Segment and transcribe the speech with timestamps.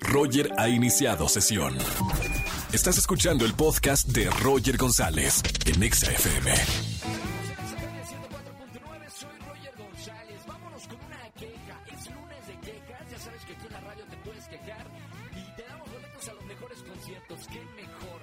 [0.00, 1.76] Roger ha iniciado sesión.
[2.72, 6.52] Estás escuchando el podcast de Roger González en Exa FM.
[9.08, 10.40] Soy Roger González.
[10.46, 11.80] Vámonos con una queja.
[11.86, 13.10] Es lunes de quejas.
[13.10, 14.86] Ya sabes que aquí en la radio te puedes quejar
[15.32, 17.38] y te damos boletos a los mejores conciertos.
[17.48, 18.20] ¿Qué mejor?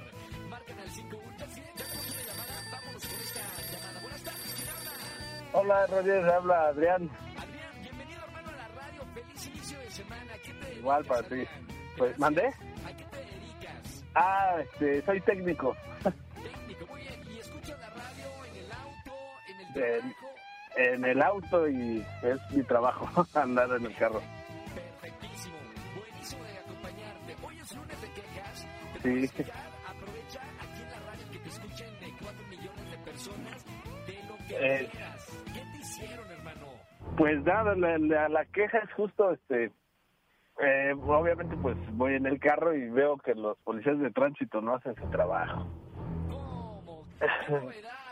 [0.50, 1.38] Marcan al 51.
[1.38, 2.54] Ya tenemos una llamada.
[2.72, 3.40] Vámonos con esta
[3.72, 4.02] llamada.
[4.02, 4.54] Buenas tardes.
[4.56, 4.92] ¿Quién habla?
[5.54, 7.10] Hola, Roger, habla Adrián.
[10.84, 11.44] Igual para ti.
[11.98, 12.46] Pues, ¿mandé?
[12.48, 12.52] ¿A
[12.98, 14.04] qué te dedicas?
[14.16, 15.74] Ah, este, soy técnico.
[16.04, 16.86] Técnico.
[16.92, 17.22] Muy bien.
[17.34, 19.14] ¿Y escuchas la radio en el auto,
[19.48, 20.36] en el trabajo?
[20.76, 24.22] En el auto y es mi trabajo andar en el carro.
[24.76, 25.56] Perfectísimo.
[25.98, 27.36] Buenísimo de acompañarte.
[27.48, 28.68] Hoy es lunes de quejas.
[29.02, 29.52] Te Sí.
[29.88, 33.66] Aprovecha aquí en la radio que te escuchen de 4 millones de personas
[34.06, 34.90] de lo que Eh.
[34.92, 35.28] quieras.
[35.46, 36.68] ¿Qué te hicieron, hermano?
[37.16, 39.72] Pues nada, la, la- la queja es justo, este,
[40.60, 44.76] eh, obviamente pues voy en el carro y veo que los policías de tránsito no
[44.76, 45.66] hacen su trabajo.
[46.30, 47.06] ¿Cómo?
[47.20, 47.28] ¿Qué?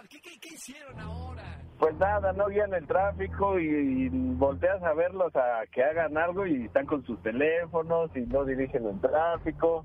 [0.09, 1.43] ¿Qué, qué, qué hicieron ahora?
[1.79, 6.45] Pues nada, no guían el tráfico y, y volteas a verlos a que hagan algo
[6.45, 9.83] y están con sus teléfonos y no dirigen el tráfico,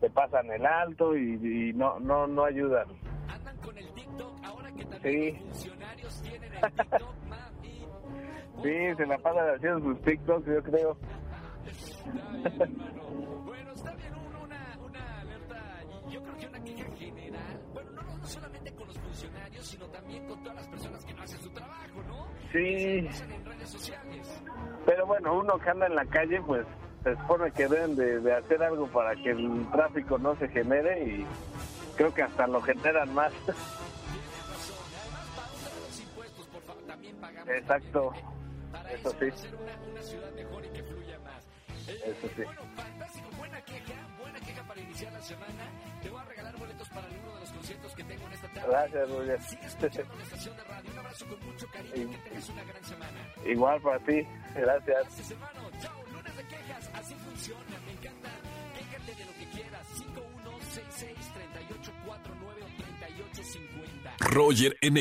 [0.00, 2.86] te pasan el alto y, y no, no, no ayudan.
[3.28, 5.32] Andan con el TikTok ahora que también Sí.
[5.32, 7.86] los funcionarios tienen el TikTok, mami.
[8.62, 10.96] Sí, se la pasan haciendo sus TikToks, yo creo.
[13.44, 17.60] Bueno, está bien un- una, una alerta, yo creo que una queja general.
[17.72, 21.22] Bueno, no, no, solamente con los funcionarios, sino también con todas las personas que no
[21.22, 22.26] hacen su trabajo, ¿no?
[22.52, 24.42] Sí, Que se pasan en redes sociales.
[24.86, 26.66] pero bueno, uno que anda en la calle, pues
[27.04, 31.04] se supone que deben de, de hacer algo para que el tráfico no se genere
[31.04, 31.26] y
[31.96, 33.32] creo que hasta lo generan más.
[37.46, 38.12] Exacto.
[38.92, 39.26] eso, sí.
[41.88, 42.42] Eso sí.
[42.44, 43.28] Bueno, fantástico.
[43.38, 45.64] Buena queja, buena queja para iniciar la semana.
[46.02, 48.68] Te voy a regalar boletos para uno de los conciertos que tengo en esta tarde.
[48.68, 49.42] Gracias, Roger.
[49.42, 50.90] Sigue escuchando la estación de radio.
[50.92, 53.32] Un abrazo con mucho cariño y que tengas una gran semana.
[53.46, 54.86] Igual para ti, gracias.
[54.86, 55.70] Gracias, hermano.
[55.80, 56.02] Chao.
[56.12, 56.90] Lunes de quejas.
[56.94, 57.78] Así funciona.
[57.86, 58.28] Me encanta.
[58.76, 59.86] Quéjate de lo que quieras.
[59.88, 64.16] 5166-3849 o 3850.
[64.20, 64.96] Roger en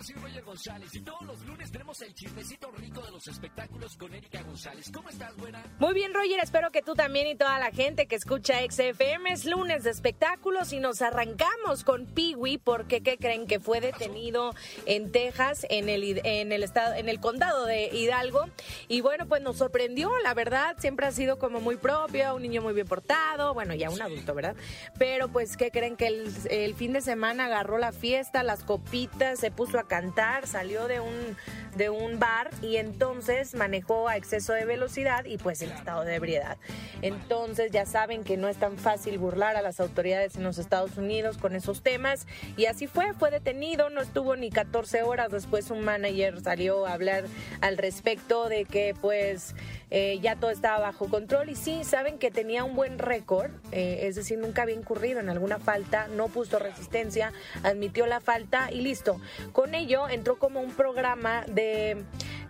[0.00, 3.96] 104.9, soy Roger González y todos los lunes tenemos el chismecito rico de los espectáculos
[3.96, 4.90] con Erika González.
[4.92, 5.62] ¿Cómo estás, buena?
[5.78, 9.44] Muy bien, Roger, espero que tú también y toda la gente que escucha XFM es
[9.44, 14.54] lunes de espectáculos y nos arrancamos con Peewee porque ¿qué creen que fue detenido
[14.86, 18.46] en Texas, en el en el estado en el condado de Hidalgo?
[18.88, 22.62] Y bueno, pues nos sorprendió, la verdad, siempre ha sido como muy propio, un niño
[22.62, 24.56] muy bien portado, bueno, ya un adulto, ¿verdad?
[24.98, 29.38] Pero pues ¿qué creen que el, el fin de semana agarró la fiesta, las copitas,
[29.38, 31.36] se puso a cantar, salió de un
[31.76, 36.14] de un bar y entonces manejó a exceso de velocidad y pues en estado de
[36.14, 36.56] ebriedad.
[37.02, 40.96] Entonces ya saben que no es tan fácil burlar a las autoridades en los Estados
[40.96, 45.70] Unidos con esos temas y así fue, fue detenido, no estuvo ni 14 horas, después
[45.70, 47.24] un manager salió a hablar
[47.60, 49.54] al respecto de que pues
[49.90, 54.00] eh, ya todo estaba bajo control y sí, saben que tenía un buen récord, eh,
[54.02, 57.32] es decir, nunca había incurrido en alguna falta, no puso resistencia,
[57.64, 59.20] admitió la falta y listo.
[59.52, 59.74] Con
[60.08, 61.96] entró como un programa de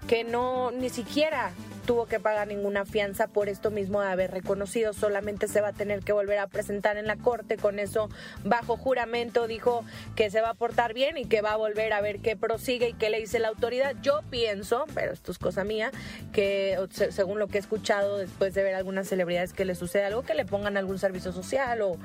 [0.08, 1.52] que no ni siquiera
[1.90, 5.72] tuvo que pagar ninguna fianza por esto mismo de haber reconocido, solamente se va a
[5.72, 8.08] tener que volver a presentar en la corte con eso
[8.44, 9.84] bajo juramento, dijo
[10.14, 12.90] que se va a portar bien y que va a volver a ver qué prosigue
[12.90, 13.96] y qué le dice la autoridad.
[14.02, 15.90] Yo pienso, pero esto es cosa mía,
[16.32, 16.78] que
[17.10, 20.34] según lo que he escuchado después de ver algunas celebridades que le sucede algo, que
[20.34, 21.98] le pongan algún servicio social o,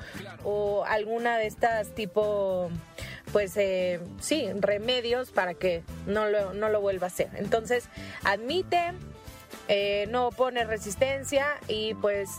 [0.43, 2.71] o alguna de estas tipo
[3.31, 7.29] pues eh, sí, remedios para que no lo, no lo vuelva a hacer.
[7.35, 7.89] Entonces,
[8.23, 8.93] admite,
[9.67, 12.29] eh, no pone resistencia y pues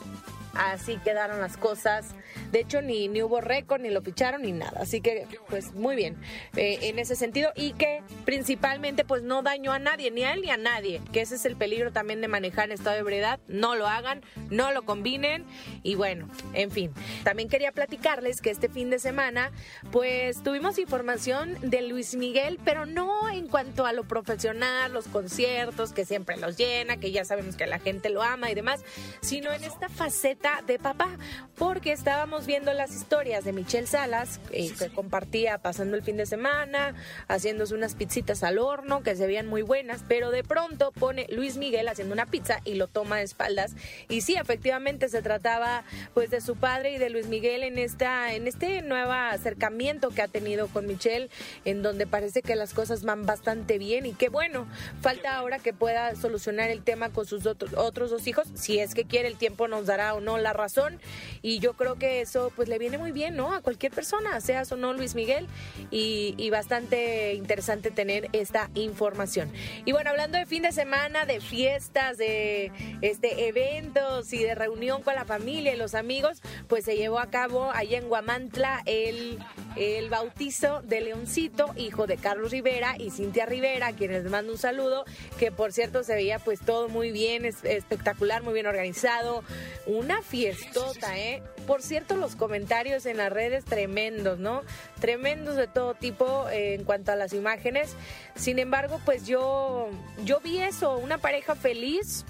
[0.58, 2.14] así quedaron las cosas.
[2.52, 4.80] De hecho, ni, ni hubo récord, ni lo ficharon, ni nada.
[4.80, 6.16] Así que, pues muy bien
[6.56, 7.52] eh, en ese sentido.
[7.56, 11.00] Y que principalmente, pues no dañó a nadie, ni a él ni a nadie.
[11.12, 13.40] Que ese es el peligro también de manejar en estado de ebriedad.
[13.48, 15.44] No lo hagan, no lo combinen.
[15.82, 16.92] Y bueno, en fin.
[17.24, 19.52] También quería platicarles que este fin de semana,
[19.90, 25.92] pues tuvimos información de Luis Miguel, pero no en cuanto a lo profesional, los conciertos,
[25.92, 28.82] que siempre los llena, que ya sabemos que la gente lo ama y demás,
[29.20, 31.08] sino en esta faceta de papá,
[31.56, 36.24] porque estábamos viendo las historias de Michelle Salas, eh, que compartía pasando el fin de
[36.24, 36.94] semana,
[37.26, 41.56] haciéndose unas pizzitas al horno, que se veían muy buenas, pero de pronto pone Luis
[41.56, 43.74] Miguel haciendo una pizza y lo toma de espaldas.
[44.08, 45.82] Y sí, efectivamente se trataba
[46.14, 50.22] pues de su padre y de Luis Miguel en esta, en este nuevo acercamiento que
[50.22, 51.28] ha tenido con Michelle,
[51.64, 54.06] en donde parece que las cosas van bastante bien.
[54.06, 54.68] Y que bueno,
[55.00, 58.94] falta ahora que pueda solucionar el tema con sus otros, otros dos hijos, si es
[58.94, 61.00] que quiere, el tiempo nos dará o no la razón.
[61.40, 63.54] Y yo creo que eso pues le viene muy bien, ¿no?
[63.54, 65.46] A cualquier persona, sea o no Luis Miguel,
[65.90, 69.52] y, bastante interesante tener esta información.
[69.84, 75.02] Y bueno, hablando de fin de semana, de fiestas, de este eventos y de reunión
[75.02, 79.38] con la familia y los amigos, pues se llevó a cabo allá en Guamantla el,
[79.76, 84.58] el bautizo de Leoncito, hijo de Carlos Rivera y Cintia Rivera, quienes les mando un
[84.58, 85.04] saludo,
[85.38, 89.44] que por cierto se veía pues todo muy bien, espectacular, muy bien organizado,
[89.86, 91.42] una fiestota, ¿eh?
[91.66, 94.62] Por cierto, los comentarios en las redes tremendos, ¿no?
[95.00, 97.94] Tremendos de todo tipo eh, en cuanto a las imágenes.
[98.34, 99.88] Sin embargo, pues yo,
[100.24, 102.24] yo vi eso, una pareja feliz,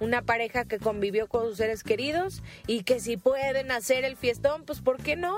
[0.00, 4.64] una pareja que convivió con sus seres queridos y que si pueden hacer el fiestón,
[4.64, 5.36] pues ¿por qué no?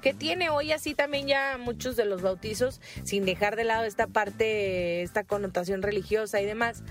[0.00, 4.06] ¿Qué tiene hoy así también ya muchos de los bautizos, sin dejar de lado esta
[4.06, 6.82] parte, esta connotación religiosa y demás,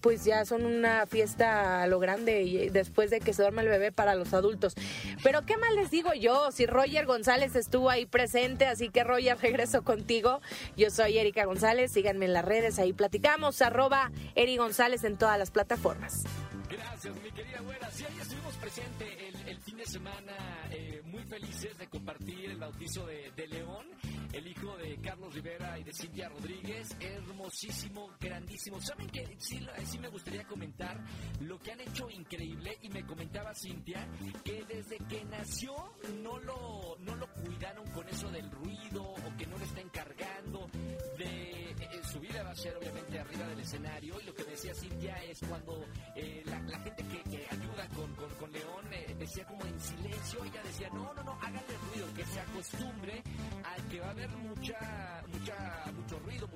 [0.00, 3.68] pues ya son una fiesta a lo grande y después de que se duerme el
[3.68, 4.74] bebé para los adultos.
[5.22, 9.38] Pero qué más les digo yo, si Roger González estuvo ahí presente, así que Roger,
[9.42, 10.40] regreso contigo.
[10.76, 15.38] Yo soy Erika González, síganme en las redes, ahí platicamos, arroba Eri González en todas
[15.38, 16.24] las plataformas.
[16.68, 17.90] Gracias, mi querida abuela.
[17.90, 19.08] Sí, ahí estuvimos presentes
[19.46, 20.32] el, fin de semana,
[20.70, 23.86] eh, muy felices de compartir el bautizo de, León,
[24.32, 26.96] el hijo de Carlos Rivera y de Cintia Rodríguez.
[26.98, 28.80] Hermosísimo, grandísimo.
[28.80, 29.36] ¿Saben qué?
[29.38, 30.98] Sí, sí me gustaría comentar
[31.40, 32.78] lo que han hecho increíble.
[32.82, 34.08] Y me comentaba Cintia
[34.44, 35.74] que desde que nació
[36.22, 40.68] no lo, no lo cuidaron con eso del ruido o que no le está encargando
[41.18, 41.63] de
[42.12, 45.40] su vida va a ser obviamente arriba del escenario y lo que decía Cintia es
[45.48, 45.84] cuando
[46.14, 50.44] eh, la, gente que, que ayuda con, con, con León eh, decía como en silencio,
[50.44, 53.22] ella decía no, no, no, háganle ruido, que se acostumbre
[53.64, 55.23] a que va a haber mucha,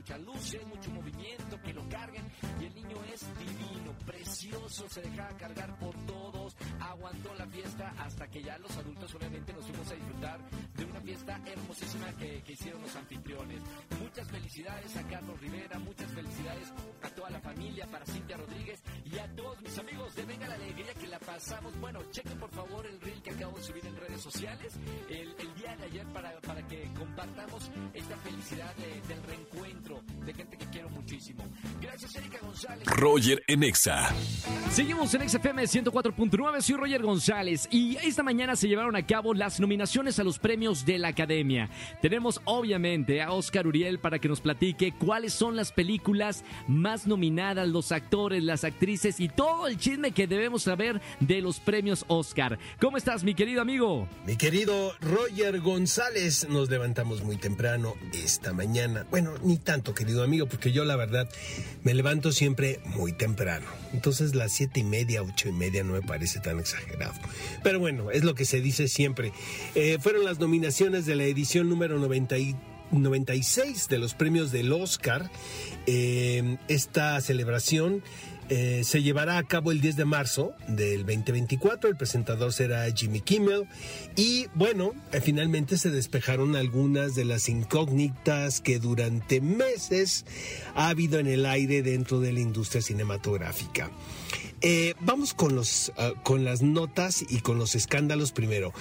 [0.09, 2.25] muchas luces, mucho movimiento, que lo carguen
[2.61, 8.27] y el niño es divino, precioso, se dejaba cargar por todos, aguantó la fiesta hasta
[8.29, 10.41] que ya los adultos obviamente nos fuimos a disfrutar
[10.77, 13.61] de una fiesta hermosísima que, que hicieron los anfitriones.
[14.01, 16.73] Muchas felicidades a Carlos Rivera, muchas felicidades
[17.03, 20.55] a toda la familia, para Cintia Rodríguez y a todos mis amigos de Venga la
[20.55, 21.79] Alegría que la pasamos.
[21.81, 24.75] Bueno, chequen por favor el reel que acabo de subir en redes sociales
[25.11, 30.57] el, día de ayer para, para que compartamos esta felicidad de, del reencuentro de gente
[30.57, 31.45] que quiero muchísimo.
[31.81, 32.87] Gracias, Erika González.
[32.87, 34.09] Roger Enexa.
[34.71, 39.61] Seguimos en XFM 104.9, soy Roger González y esta mañana se llevaron a cabo las
[39.61, 41.71] nominaciones a los premios de la Academia.
[42.03, 47.69] Tenemos obviamente a Oscar Uriel para que nos platique cuáles son las películas más nominadas,
[47.69, 52.59] los actores, las actrices y todo el chisme que debemos saber de los premios Oscar.
[52.81, 54.09] ¿Cómo estás, mi querido amigo?
[54.27, 59.07] Mi querido Roger González, nos levantamos muy temprano esta mañana.
[59.11, 61.29] Bueno, ni tanto, querido amigo, porque yo la verdad
[61.83, 63.67] me levanto siempre muy temprano.
[63.93, 67.15] Entonces las siete y media, ocho y media no me parece tan exagerado.
[67.63, 69.33] Pero bueno, es lo que se dice siempre.
[69.75, 72.57] Eh, fueron las nominaciones de la edición número 90 y
[72.91, 75.31] 96 de los premios del Oscar.
[75.87, 78.03] Eh, esta celebración
[78.51, 81.91] eh, se llevará a cabo el 10 de marzo del 2024.
[81.91, 83.67] El presentador será Jimmy Kimmel.
[84.17, 90.25] Y bueno, eh, finalmente se despejaron algunas de las incógnitas que durante meses
[90.75, 93.91] ha habido en el aire dentro de la industria cinematográfica.
[94.61, 95.93] Eh, vamos con, los,
[96.25, 98.73] con las notas y con los escándalos primero.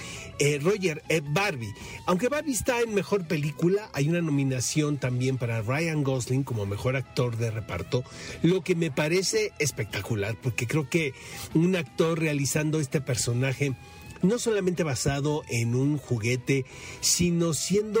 [0.60, 1.72] Roger, eh, Barbie.
[2.06, 6.96] Aunque Barbie está en mejor película, hay una nominación también para Ryan Gosling como mejor
[6.96, 8.04] actor de reparto,
[8.42, 11.14] lo que me parece espectacular, porque creo que
[11.54, 13.74] un actor realizando este personaje,
[14.22, 16.64] no solamente basado en un juguete,
[17.00, 18.00] sino siendo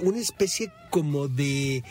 [0.00, 1.84] una especie como de,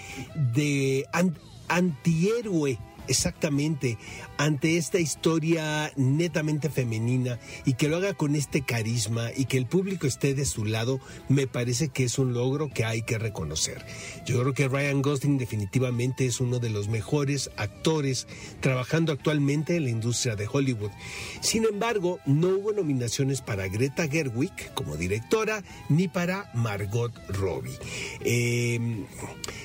[0.53, 3.97] de an, antihéroe exactamente
[4.37, 9.65] ante esta historia netamente femenina y que lo haga con este carisma y que el
[9.65, 13.85] público esté de su lado, me parece que es un logro que hay que reconocer.
[14.25, 18.27] Yo creo que Ryan Gosling definitivamente es uno de los mejores actores
[18.59, 20.91] trabajando actualmente en la industria de Hollywood.
[21.41, 27.77] Sin embargo, no hubo nominaciones para Greta Gerwig como directora ni para Margot Robbie.
[28.21, 29.05] Eh,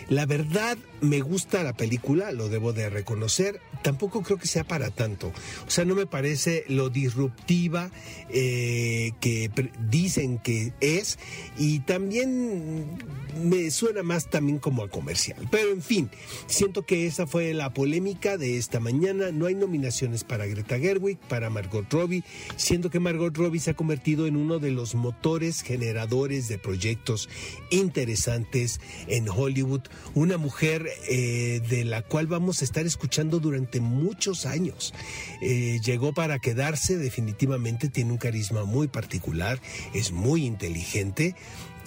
[0.08, 3.60] la verdad, me gusta la película, lo debo de reconocer.
[3.82, 5.32] Tampoco creo que sea para tanto.
[5.66, 7.90] O sea, no me parece lo disruptiva
[8.28, 9.50] eh, que
[9.88, 11.18] dicen que es.
[11.58, 12.98] Y también
[13.42, 15.48] me suena más también como a comercial.
[15.50, 16.10] Pero en fin,
[16.46, 19.30] siento que esa fue la polémica de esta mañana.
[19.32, 22.24] No hay nominaciones para Greta Gerwig, para Margot Robbie,
[22.56, 27.28] siendo que Margot Robbie se ha convertido en uno de los motores generadores de proyectos
[27.70, 29.82] interesantes en Hollywood.
[30.14, 34.94] Una mujer eh, de la cual vamos a estar escuchando durante muchos años.
[35.42, 39.60] Eh, llegó para quedarse, definitivamente tiene un carisma muy particular,
[39.94, 41.34] es muy inteligente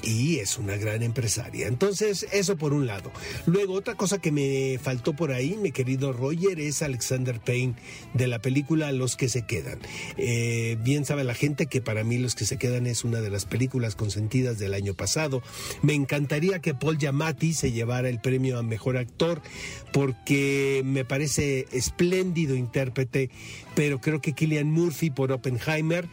[0.03, 1.67] y es una gran empresaria.
[1.67, 3.12] Entonces, eso por un lado.
[3.45, 7.75] Luego, otra cosa que me faltó por ahí, mi querido Roger, es Alexander Payne
[8.13, 9.79] de la película Los que se quedan.
[10.17, 13.29] Eh, bien sabe la gente que para mí Los que se quedan es una de
[13.29, 15.41] las películas consentidas del año pasado.
[15.81, 19.41] Me encantaría que Paul Giamatti se llevara el premio a mejor actor
[19.91, 23.29] porque me parece espléndido intérprete,
[23.75, 26.07] pero creo que Killian Murphy por Oppenheimer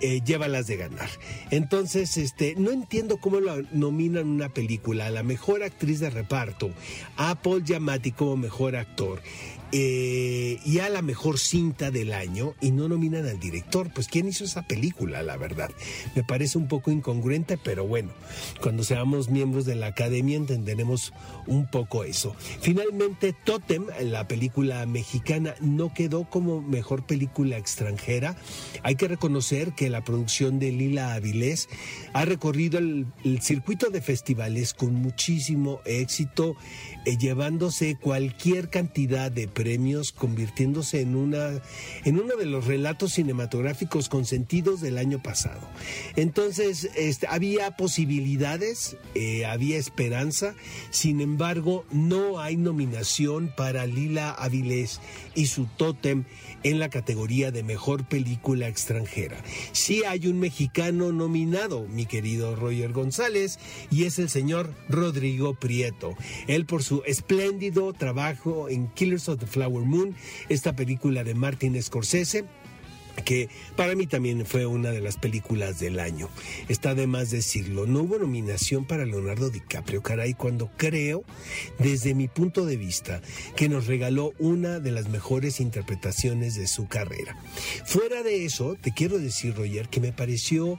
[0.00, 1.08] eh, lleva las de ganar.
[1.50, 6.70] Entonces, este, no entiendo cómo lo nominan una película a la mejor actriz de reparto,
[7.16, 9.20] a Paul Giamatti como mejor actor.
[9.72, 13.90] Eh, y a la mejor cinta del año y no nominan al director.
[13.92, 15.70] Pues quién hizo esa película, la verdad.
[16.14, 18.10] Me parece un poco incongruente, pero bueno,
[18.60, 21.12] cuando seamos miembros de la academia entenderemos
[21.46, 22.34] un poco eso.
[22.60, 28.36] Finalmente, Totem, la película mexicana, no quedó como mejor película extranjera.
[28.82, 31.68] Hay que reconocer que la producción de Lila Avilés
[32.12, 33.06] ha recorrido el,
[33.40, 36.56] circuito de festivales con muchísimo éxito,
[37.04, 41.60] eh, llevándose cualquier cantidad de premios, convirtiéndose en, una,
[42.06, 45.60] en uno de los relatos cinematográficos consentidos del año pasado.
[46.16, 50.54] Entonces, este, había posibilidades, eh, había esperanza,
[50.88, 54.98] sin embargo, no hay nominación para Lila Avilés
[55.34, 56.24] y su tótem
[56.62, 59.42] en la categoría de mejor película extranjera.
[59.72, 63.58] Sí hay un mexicano nominado, mi querido Roger González,
[63.90, 66.16] y es el señor Rodrigo Prieto.
[66.46, 70.14] Él por su espléndido trabajo en Killers of the Flower Moon,
[70.48, 72.44] esta película de Martin Scorsese
[73.24, 76.28] que para mí también fue una de las películas del año.
[76.68, 77.86] Está de más decirlo.
[77.86, 81.24] No hubo nominación para Leonardo DiCaprio, caray, cuando creo,
[81.78, 83.20] desde mi punto de vista,
[83.56, 87.36] que nos regaló una de las mejores interpretaciones de su carrera.
[87.84, 90.78] Fuera de eso, te quiero decir, Roger, que me pareció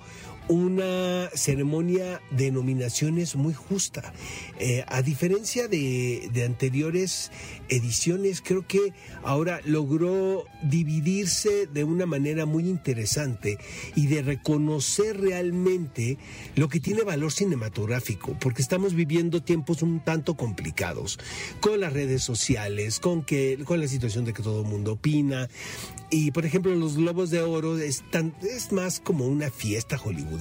[0.52, 4.12] una ceremonia de nominaciones muy justa.
[4.60, 7.32] Eh, a diferencia de, anteriores
[7.70, 8.94] ediciones, creo que
[9.24, 13.58] ahora logró dividirse de una manera muy interesante
[13.96, 16.18] y de reconocer realmente
[16.56, 21.18] lo que tiene valor cinematográfico, porque estamos viviendo tiempos un tanto complicados,
[21.62, 25.48] con las redes sociales, con, que, con la situación de que todo el mundo opina.
[26.10, 29.98] Y por ejemplo, los Globos de Oro es, tan- es más como una fiesta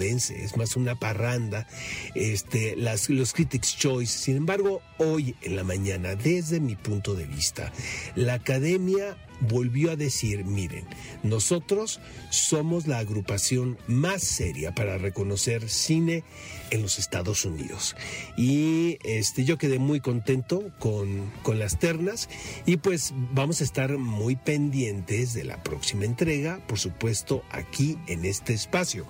[0.09, 1.67] es más una parranda,
[2.15, 4.19] este, las, los Critics' Choice.
[4.19, 7.73] Sin embargo, hoy en la mañana, desde mi punto de vista,
[8.15, 10.85] la academia volvió a decir, miren,
[11.23, 16.25] nosotros somos la agrupación más seria para reconocer cine
[16.71, 17.97] en los Estados Unidos.
[18.37, 22.29] Y este, yo quedé muy contento con, con las ternas
[22.67, 28.25] y pues vamos a estar muy pendientes de la próxima entrega, por supuesto, aquí en
[28.25, 29.07] este espacio.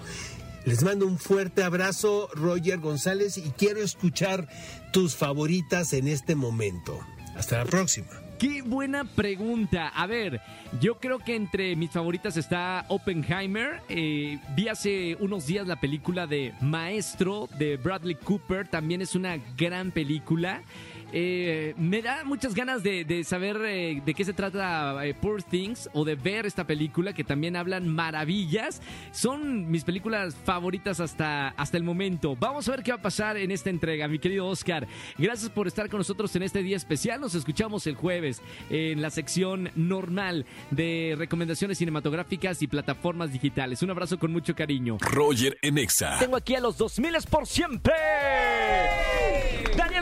[0.67, 4.49] Les mando un fuerte abrazo, Roger González, y quiero escuchar
[4.93, 6.99] tus favoritas en este momento.
[7.35, 8.09] Hasta la próxima.
[8.39, 9.89] Qué buena pregunta.
[9.89, 10.41] A ver,
[10.81, 13.83] yo creo que entre mis favoritas está Oppenheimer.
[13.91, 18.67] Eh, vi hace unos días la película de Maestro de Bradley Cooper.
[18.67, 20.63] También es una gran película.
[21.13, 25.43] Eh, me da muchas ganas de, de saber eh, de qué se trata eh, Poor
[25.43, 28.81] Things o de ver esta película que también hablan maravillas.
[29.13, 32.37] Son mis películas favoritas hasta, hasta el momento.
[32.37, 34.87] Vamos a ver qué va a pasar en esta entrega, mi querido Oscar.
[35.19, 37.21] Gracias por estar con nosotros en este día especial.
[37.21, 38.41] Nos escuchamos el jueves
[38.71, 43.83] en la sección normal de recomendaciones cinematográficas y plataformas digitales.
[43.83, 44.99] Un abrazo con mucho cariño.
[45.01, 46.19] Roger en Exa.
[46.19, 47.93] Tengo aquí a los 2000 por siempre.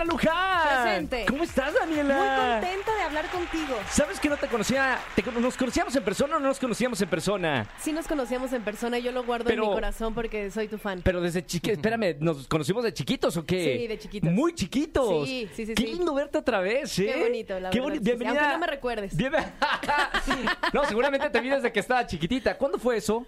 [0.09, 0.83] Luján.
[0.83, 1.27] Presente.
[1.29, 2.59] ¿Cómo estás, Muy Daniela?
[2.61, 3.77] contenta de hablar contigo.
[3.91, 4.99] ¿Sabes que no te conocía?
[5.15, 7.69] te ¿Nos conocíamos en persona o no nos conocíamos en persona?
[7.79, 10.79] Sí nos conocíamos en persona yo lo guardo Pero- en mi corazón porque soy tu
[10.79, 11.03] fan.
[11.05, 13.79] Pero desde chiquitos, espérame, ¿nos conocimos de chiquitos o qué?
[13.79, 14.31] Sí, de chiquitos.
[14.31, 15.27] Muy chiquitos.
[15.29, 15.93] Sí, sí, sí, Qué sí.
[15.93, 17.13] lindo verte otra vez, ¿eh?
[17.15, 18.05] Qué bonito, la Qué verdad, boni- sí, sí.
[18.05, 18.41] Bienvenida.
[18.41, 19.13] Aunque no me recuerdes.
[20.73, 22.57] No, seguramente te vi desde que estaba chiquitita.
[22.57, 23.27] ¿Cuándo fue eso?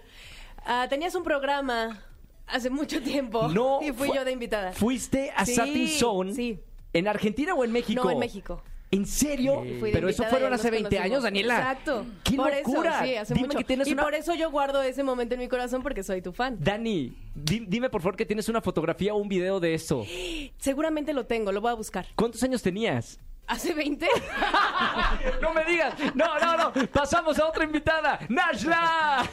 [0.65, 1.99] Ah, tenías un programa
[2.47, 3.79] hace mucho tiempo No.
[3.81, 4.71] y fui yo de invitada.
[4.73, 6.33] ¿Fuiste a Sí, Satin Zone?
[6.33, 6.59] sí.
[6.93, 8.03] ¿En Argentina o en México?
[8.03, 8.61] No, en México.
[8.93, 9.63] ¿En serio?
[9.81, 11.23] Pero eso fueron hace nos 20 años.
[11.23, 11.57] Daniela.
[11.59, 12.05] Exacto.
[12.25, 12.97] ¡Qué por locura!
[12.97, 13.57] Eso, sí, hace Dime mucho.
[13.59, 16.21] que tienes y una- por eso yo guardo ese momento en mi corazón porque soy
[16.21, 16.57] tu fan.
[16.59, 20.05] Dani, di- dime por favor que tienes una fotografía o un video de eso.
[20.57, 22.05] Seguramente lo tengo, lo voy a buscar.
[22.15, 23.17] ¿Cuántos años tenías?
[23.51, 24.07] ¿Hace 20?
[25.41, 25.93] No me digas.
[26.15, 26.87] No, no, no.
[26.87, 28.19] Pasamos a otra invitada.
[28.29, 29.27] Nashla.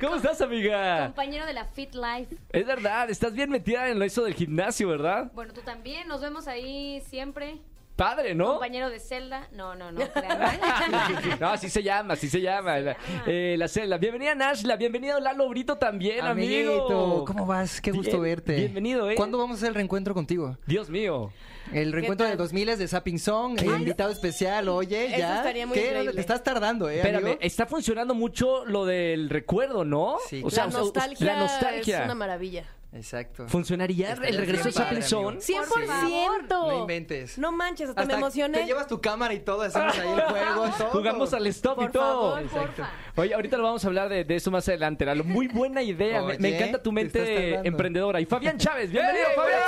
[0.00, 1.06] ¿Cómo estás, amiga?
[1.06, 2.36] Compañero de la Fit Life.
[2.50, 5.30] Es verdad, estás bien metida en lo eso del gimnasio, ¿verdad?
[5.32, 6.08] Bueno, tú también.
[6.08, 7.60] Nos vemos ahí siempre.
[7.94, 8.54] Padre, ¿no?
[8.54, 9.46] Compañero de celda.
[9.52, 10.00] No, no, no.
[11.40, 12.78] No, así se llama, así se llama.
[12.78, 12.96] La,
[13.26, 13.96] eh, la celda.
[13.98, 14.76] Bienvenida, Nashla.
[14.76, 17.24] Bienvenido, Lalo Brito también, Amiguito, amigo.
[17.26, 17.80] ¿cómo vas?
[17.80, 18.56] Qué gusto Bien, verte.
[18.56, 19.14] Bienvenido, ¿eh?
[19.14, 20.56] ¿Cuándo vamos a hacer el reencuentro contigo?
[20.66, 21.30] Dios mío.
[21.72, 25.36] El reencuentro de 2000 es de Zapping Song, el invitado especial, oye, Eso ya.
[25.38, 25.86] estaría muy ¿Qué?
[25.86, 26.12] increíble.
[26.14, 27.38] Te estás tardando, ¿eh, Espérame, amigo?
[27.40, 30.16] está funcionando mucho lo del recuerdo, ¿no?
[30.28, 31.98] Sí, O sea, la nostalgia, la nostalgia.
[32.00, 32.64] es una maravilla.
[32.94, 33.48] Exacto.
[33.48, 35.02] ¿Funcionaría Estaría el regreso de Sapping.
[35.02, 35.38] Zone?
[35.40, 36.48] 100%.
[36.50, 37.38] No inventes.
[37.38, 38.58] No manches, hasta, me emocioné.
[38.58, 40.88] Te llevas tu cámara y todo, hacemos ahí el juego, todo.
[40.90, 42.34] Jugamos al stop y todo.
[42.36, 42.90] favor, Porfa.
[43.16, 45.06] Oye, ahorita lo vamos a hablar de, de eso más adelante.
[45.06, 45.24] Lalo.
[45.24, 46.20] Muy buena idea.
[46.22, 48.20] Me- me, encanta tu mente emprendedora.
[48.20, 49.60] Y Fabián Chávez, bienvenido, ¡Eh, Fabián.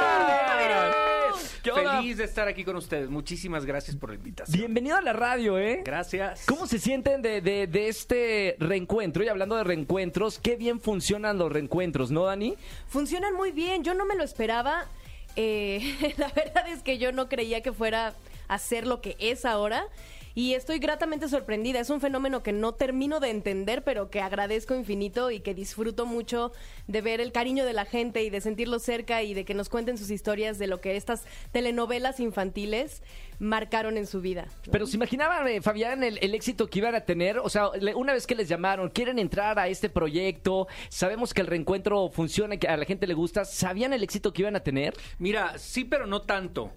[1.65, 1.97] ¿Qué onda?
[1.97, 3.09] Feliz de estar aquí con ustedes.
[3.09, 4.59] Muchísimas gracias por la invitación.
[4.59, 5.81] Bienvenido a la radio, ¿eh?
[5.83, 6.45] Gracias.
[6.47, 9.25] ¿Cómo se sienten de, de- de este reencuentro?
[9.25, 12.55] Y hablando de reencuentros, qué bien funcionan los reencuentros, ¿no, Dani?
[12.89, 14.85] Funcionan muy bien, yo no me lo esperaba.
[15.37, 18.13] Eh, la verdad es que yo no creía que fuera
[18.47, 19.87] a ser lo que es ahora.
[20.37, 21.79] Y estoy gratamente sorprendida.
[21.79, 26.07] Es un fenómeno que no termino de entender, pero que agradezco infinito y que disfruto
[26.07, 26.51] mucho
[26.89, 29.69] de ver el cariño de la gente y de sentirlo cerca y de que nos
[29.69, 31.23] cuenten sus historias de lo que estas
[31.53, 33.03] telenovelas infantiles
[33.39, 34.47] marcaron en su vida.
[34.67, 34.73] ¿no?
[34.73, 37.39] Pero se imaginaban, eh, Fabián, el, el éxito que iban a tener.
[37.39, 41.41] O sea, le- una vez que les llamaron, quieren entrar a este proyecto, sabemos que
[41.41, 43.45] el reencuentro funciona, que a la gente le gusta.
[43.45, 44.95] ¿Sabían el éxito que iban a tener?
[45.19, 46.73] Mira, sí, pero no tanto.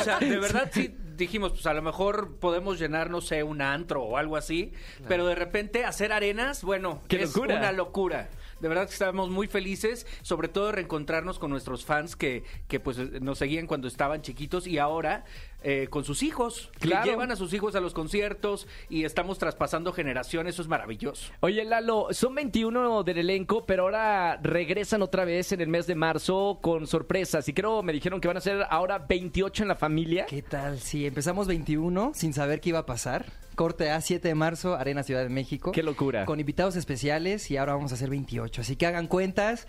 [0.00, 3.62] O sea, de verdad sí dijimos, pues a lo mejor podemos llenar, no sé, un
[3.62, 4.72] antro o algo así,
[5.06, 7.56] pero de repente hacer arenas, bueno, ¡Qué es locura!
[7.56, 8.28] una locura.
[8.60, 12.80] De verdad que estamos muy felices, sobre todo de reencontrarnos con nuestros fans que, que
[12.80, 15.24] pues nos seguían cuando estaban chiquitos y ahora
[15.64, 17.02] eh, con sus hijos, Claro.
[17.02, 21.32] que llevan a sus hijos a los conciertos y estamos traspasando generaciones, eso es maravilloso.
[21.40, 25.94] Oye, Lalo, son 21 del elenco, pero ahora regresan otra vez en el mes de
[25.94, 27.48] marzo con sorpresas.
[27.48, 30.26] Y creo, me dijeron que van a ser ahora 28 en la familia.
[30.26, 30.78] ¿Qué tal?
[30.78, 33.26] Sí, empezamos 21 sin saber qué iba a pasar.
[33.54, 35.72] Corte A, 7 de marzo, Arena Ciudad de México.
[35.72, 36.24] Qué locura.
[36.26, 38.60] Con invitados especiales y ahora vamos a hacer 28.
[38.60, 39.66] Así que hagan cuentas,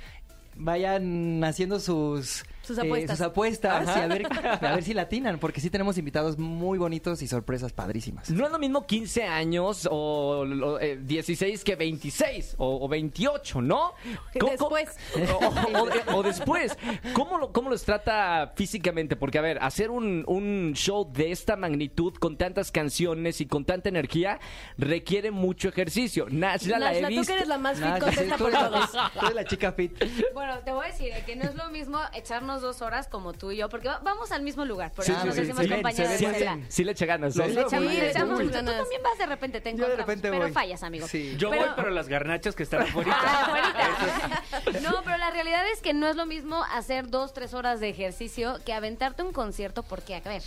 [0.56, 2.44] vayan haciendo sus...
[2.66, 3.18] Sus eh, apuestas.
[3.18, 4.28] sus apuestas y a ver,
[4.62, 8.30] a ver si latinan, porque sí tenemos invitados muy bonitos y sorpresas padrísimas.
[8.32, 13.62] No es lo mismo 15 años o, o, eh, 16 que 26 o, o 28,
[13.62, 13.94] ¿no?
[14.40, 14.90] ¿Cómo- Después.
[15.16, 16.78] O, o- o de- o después.
[17.14, 19.16] ¿Cómo, lo- ¿Cómo los trata físicamente?
[19.16, 23.66] Porque, a ver, hacer un, un show de esta magnitud con tantas canciones y con
[23.66, 24.40] tanta energía
[24.78, 26.28] requiere mucho ejercicio.
[26.30, 27.28] Nashla la he Nashla, tú visto.
[27.28, 28.92] que eres la más fit, Nah, contesta por eres- todos.
[28.92, 29.92] tú eres la chica fit.
[30.34, 33.34] Bueno, te voy a decir eh, que no es lo mismo echarnos dos horas como
[33.34, 34.92] tú y yo, porque va- vamos al mismo lugar.
[34.92, 35.70] Por Sí, eso sí, nos sí, decimos sí.
[35.70, 36.66] compañeros de ven.
[36.70, 37.36] Sí le echa ganas.
[37.36, 38.60] Echamos- Sí, le echamos mucho.
[38.60, 40.52] Tú también vas de repente, te Yo de encontramos, repente pero voy.
[40.52, 41.08] fallas, amigo.
[41.08, 41.36] Sí.
[41.38, 43.16] Yo Pero- voy, pero las garnachas que están afuera.
[43.16, 44.82] Ah, ahorita.
[44.82, 47.90] No, pero la realidad es que no es lo mismo hacer dos, tres horas de
[47.90, 50.44] ejercicio que aventarte un concierto, porque, a ver,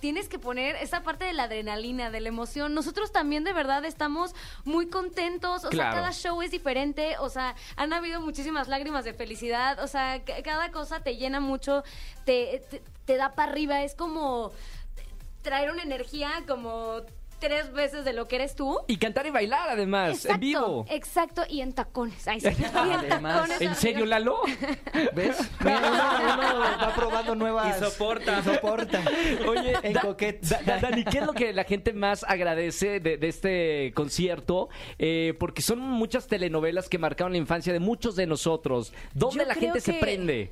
[0.00, 2.74] tienes que poner esa parte de la adrenalina, de la emoción.
[2.74, 4.34] Nosotros también de verdad estamos
[4.64, 5.92] muy contentos, o Claro.
[5.92, 10.22] sea, cada show es diferente, o sea, han habido muchísimas lágrimas de felicidad, o sea,
[10.24, 11.82] ca- cada cosa te llena mucho,
[12.24, 14.52] te, te, te da para arriba, es como
[15.42, 17.02] traer una energía como
[17.38, 18.78] tres veces de lo que eres tú.
[18.86, 20.84] Y cantar y bailar, además, en vivo.
[20.90, 22.26] Exacto, y en tacones.
[22.28, 23.34] Ay, sí, y en Además.
[23.42, 24.40] tacones, ¿En serio, Lalo?
[25.14, 25.36] ¿Ves?
[25.60, 27.80] Mira, uno, uno va probando nuevas...
[27.80, 28.40] Y soporta.
[28.40, 29.02] y soporta.
[29.46, 30.40] Oye, en Da- coquet.
[30.42, 34.68] Da- Da- Dani, ¿qué es lo que la gente más agradece de, de este concierto?
[34.98, 38.92] Eh, porque son muchas telenovelas que marcaron la infancia de muchos de nosotros.
[39.14, 40.50] ¿Dónde Yo la gente se prende?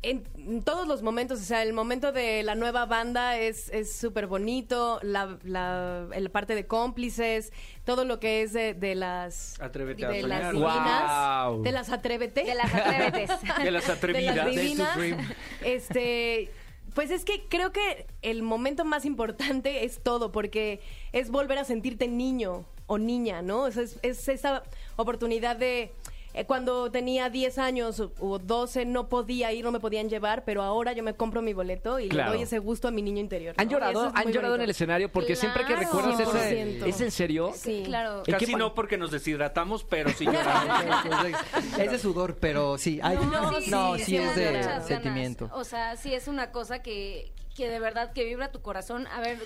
[0.00, 3.92] En, en todos los momentos, o sea, el momento de la nueva banda es es
[3.96, 7.52] súper bonito, la, la, la parte de cómplices,
[7.84, 10.42] todo lo que es de, de las Atrévete a de soñar.
[10.42, 11.62] las divinas, Wow.
[11.64, 13.30] de las atrévete, De las atrévetes.
[13.64, 14.34] De las atrevidas.
[14.34, 14.98] de las divinas,
[15.64, 16.50] este,
[16.94, 20.80] pues es que creo que el momento más importante es todo, porque
[21.12, 23.62] es volver a sentirte niño o niña, ¿no?
[23.64, 24.62] O sea, es, es esa
[24.96, 25.92] oportunidad de
[26.40, 30.44] eh, cuando tenía 10 años o- o 12 no podía ir, no me podían llevar,
[30.44, 32.30] pero ahora yo me compro mi boleto y Claro.
[32.30, 33.54] le doy ese gusto a mi niño interior.
[33.56, 33.62] ¿no?
[33.62, 35.10] ¿Han llorado, es ¿han llorado en el escenario?
[35.10, 36.80] Porque siempre que recuerdas ese...
[36.80, 36.86] 100%.
[36.86, 37.52] ¿Es en serio?
[37.54, 37.82] Sí.
[37.84, 38.18] Claro.
[38.18, 40.84] ¿En qué Casi no porque nos deshidratamos, pero sí lloramos.
[41.78, 43.00] es de sudor, pero sí.
[43.02, 43.64] Ay, no, sí,
[43.98, 45.50] sí, sí, es de sentimiento.
[45.52, 49.06] O sea, sí es una cosa que, que de verdad que vibra tu corazón.
[49.08, 49.38] A ver,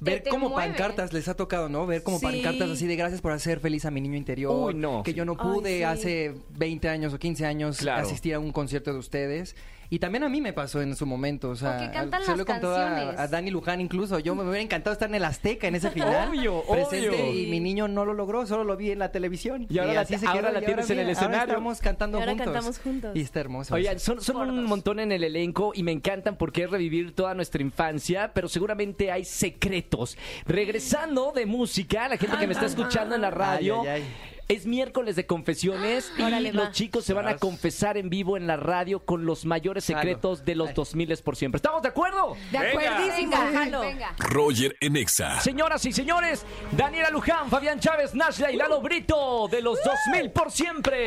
[0.00, 0.68] Ver te como mueve.
[0.70, 1.86] pancartas les ha tocado, ¿no?
[1.86, 2.26] Ver como Sí.
[2.26, 4.52] pancartas así de gracias por hacer feliz a mi niño interior.
[4.68, 5.02] Uy, no.
[5.02, 6.02] Que yo no pude Ay, sí.
[6.02, 8.06] hace 20 años o 15 años Claro.
[8.06, 9.54] asistir a un concierto de ustedes.
[9.90, 11.50] Y también a mí me pasó en su momento.
[11.50, 14.18] O sea, cantan se lo he contado a, a Dani Luján incluso.
[14.18, 16.28] Yo me hubiera encantado estar en el Azteca en ese final.
[16.30, 17.32] Obvio, presente, obvio.
[17.34, 19.66] Y mi niño no lo logró, solo lo vi en la televisión.
[19.68, 21.52] Y ahora la- así se ahora quedó, la y tienes en el mira, ahora escenario.
[21.54, 22.52] estamos cantando Y ahora juntos.
[22.52, 23.10] cantamos juntos.
[23.16, 23.74] Y está hermoso.
[23.74, 27.34] Oigan, son, son un montón en el elenco y me encantan porque es revivir toda
[27.34, 30.16] nuestra infancia, pero seguramente hay secretos.
[30.46, 33.82] Regresando de música, la gente que me está escuchando en la radio.
[33.82, 34.04] Ay, ay, ay.
[34.46, 36.70] Es miércoles de confesiones y Órale, los va.
[36.70, 40.54] chicos se van a confesar en vivo en la radio con los mayores secretos de
[40.54, 40.74] los Ay.
[40.74, 41.56] 2000 por siempre.
[41.56, 42.36] ¿Estamos de acuerdo?
[42.50, 43.80] De acuerdísimo, venga, jalo.
[43.80, 44.14] venga.
[44.18, 45.40] Roger en Exa.
[45.40, 50.50] Señoras y señores, Daniela Luján, Fabián Chávez, Nashla y Lalo Brito de los 2000 por
[50.50, 51.06] siempre.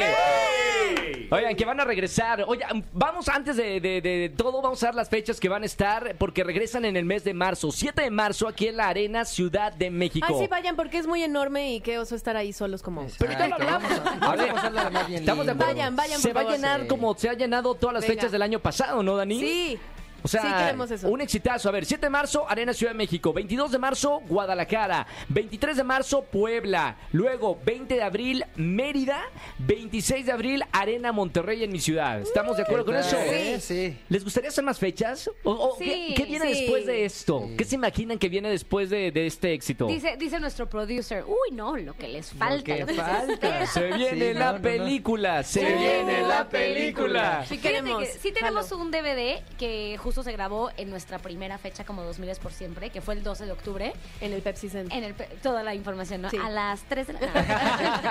[1.30, 2.43] Oigan, que van a regresar.
[2.47, 5.65] Oigan, vamos antes de, de- de todo, vamos a dar las fechas que van a
[5.65, 7.71] estar porque regresan en el mes de marzo.
[7.71, 10.26] 7 de marzo aquí en la Arena Ciudad de México.
[10.28, 13.06] Ay, sí, vayan, porque es muy enorme y qué oso estar ahí solos como...
[13.30, 13.90] Ya lo hablamos.
[13.90, 15.74] vamos a- A vamos a Estamos de acuerdo.
[15.74, 16.56] Vayan, vayan, Se por va a favor.
[16.60, 18.13] llenar como se ha llenado todas las Venga.
[18.16, 19.40] fechas del año pasado, ¿no, Dani?
[19.40, 19.80] Sí.
[20.23, 21.08] O sea, Sí, queremos eso.
[21.10, 21.69] un exitazo.
[21.69, 23.34] A ver, 7 de marzo, Arena Ciudad de México.
[23.34, 25.08] 22 de marzo, Guadalajara.
[25.30, 26.97] 23 de marzo, Puebla.
[27.12, 29.21] Luego, 20 de abril, Mérida.
[29.60, 32.21] 26 de abril, Arena Monterrey en mi ciudad.
[32.21, 33.17] ¿Estamos de acuerdo con eso?
[33.30, 33.97] Sí, sí.
[34.10, 35.30] ¿Les gustaría hacer más fechas?
[35.43, 36.62] ¿O, o Sí, ¿qué, qué viene sí.
[36.62, 37.49] después de esto?
[37.58, 39.88] ¿Qué se imaginan que viene después de, de este éxito?
[39.88, 42.75] Dice, dice nuestro producer, uy, no, lo que les falta.
[42.77, 43.34] lo que falta.
[43.34, 43.65] espera".
[43.77, 44.62] Se viene Sí, la no, no, no.
[44.62, 45.43] película.
[45.43, 47.43] Se viene la película.
[47.47, 47.99] Sí Fíjate queremos.
[48.03, 52.30] que sí tenemos un DVD que justo se grabó en nuestra primera fecha como 2000
[52.30, 53.93] es por siempre, que fue el 12 de octubre.
[54.22, 54.98] En el Pepsi Center.
[54.98, 56.30] En el, pe- toda la información, ¿no?
[56.30, 56.38] Sí.
[56.41, 57.20] A las 3 de la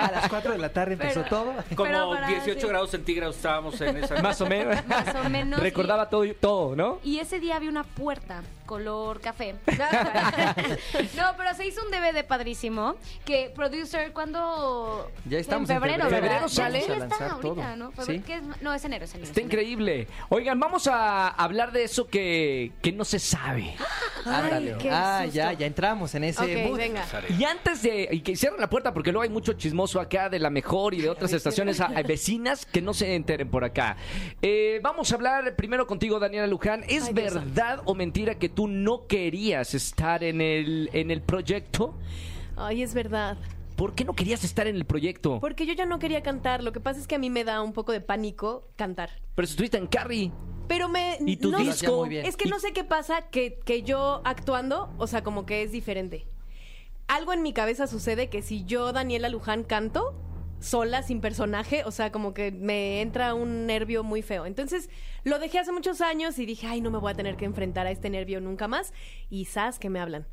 [0.05, 1.53] A las 4 de la tarde empezó Pero- todo.
[1.75, 2.67] Como para- 18 sí.
[2.67, 4.21] grados centígrados estábamos en esa.
[4.21, 4.85] Más o menos.
[4.85, 6.99] Más o menos, Recordaba todo, todo, ¿no?
[7.03, 9.55] Y ese día había una puerta color café.
[11.15, 16.03] no, pero se hizo un DVD padrísimo que producer cuando Ya estamos en en febrero,
[16.03, 16.21] febrero.
[16.21, 16.47] ¿verdad?
[16.47, 16.85] Febrero sale.
[16.87, 17.75] Ya, está ahorita, todo.
[17.77, 17.91] ¿no?
[17.91, 17.95] Sí.
[17.97, 18.61] Febrero, ¿qué es?
[18.61, 19.27] No, es enero, es enero.
[19.27, 19.61] Está es enero.
[19.61, 20.07] increíble.
[20.29, 23.73] Oigan, vamos a hablar de eso que, que no se sabe.
[24.25, 24.75] Ándale.
[24.79, 25.35] qué Ah, susto.
[25.35, 26.77] ya, ya entramos en ese Ok, mood.
[26.77, 27.05] venga.
[27.37, 30.39] Y antes de y que cierren la puerta, porque luego hay mucho chismoso acá de
[30.39, 33.95] la mejor y de otras estaciones a- a vecinas que no se enteren por acá.
[34.41, 36.83] Eh, vamos a hablar primero contigo, Daniela Luján.
[36.87, 41.21] ¿Es Ay, Dios verdad o mentira que tú no querías estar en el, en el
[41.21, 41.93] proyecto?
[42.55, 43.37] Ay, es verdad.
[43.75, 45.39] ¿Por qué no querías estar en el proyecto?
[45.39, 46.63] Porque yo ya no quería cantar.
[46.63, 49.11] Lo que pasa es que a mí me da un poco de pánico cantar.
[49.35, 50.31] Pero si estuviste en Carrie.
[50.67, 51.19] Pero me...
[51.23, 51.97] ¿Y tu no, disco?
[51.97, 52.25] muy bien.
[52.25, 55.71] Es que no sé qué pasa que, que yo actuando, o sea, como que es
[55.71, 56.25] diferente.
[57.07, 60.15] Algo en mi cabeza sucede que si yo, Daniela Luján, canto
[60.59, 64.45] sola, sin personaje, o sea, como que me entra un nervio muy feo.
[64.45, 64.89] Entonces,
[65.23, 67.87] lo dejé hace muchos años y dije, ay, no me voy a tener que enfrentar
[67.87, 68.93] a este nervio nunca más.
[69.29, 70.27] Y sas que me hablan.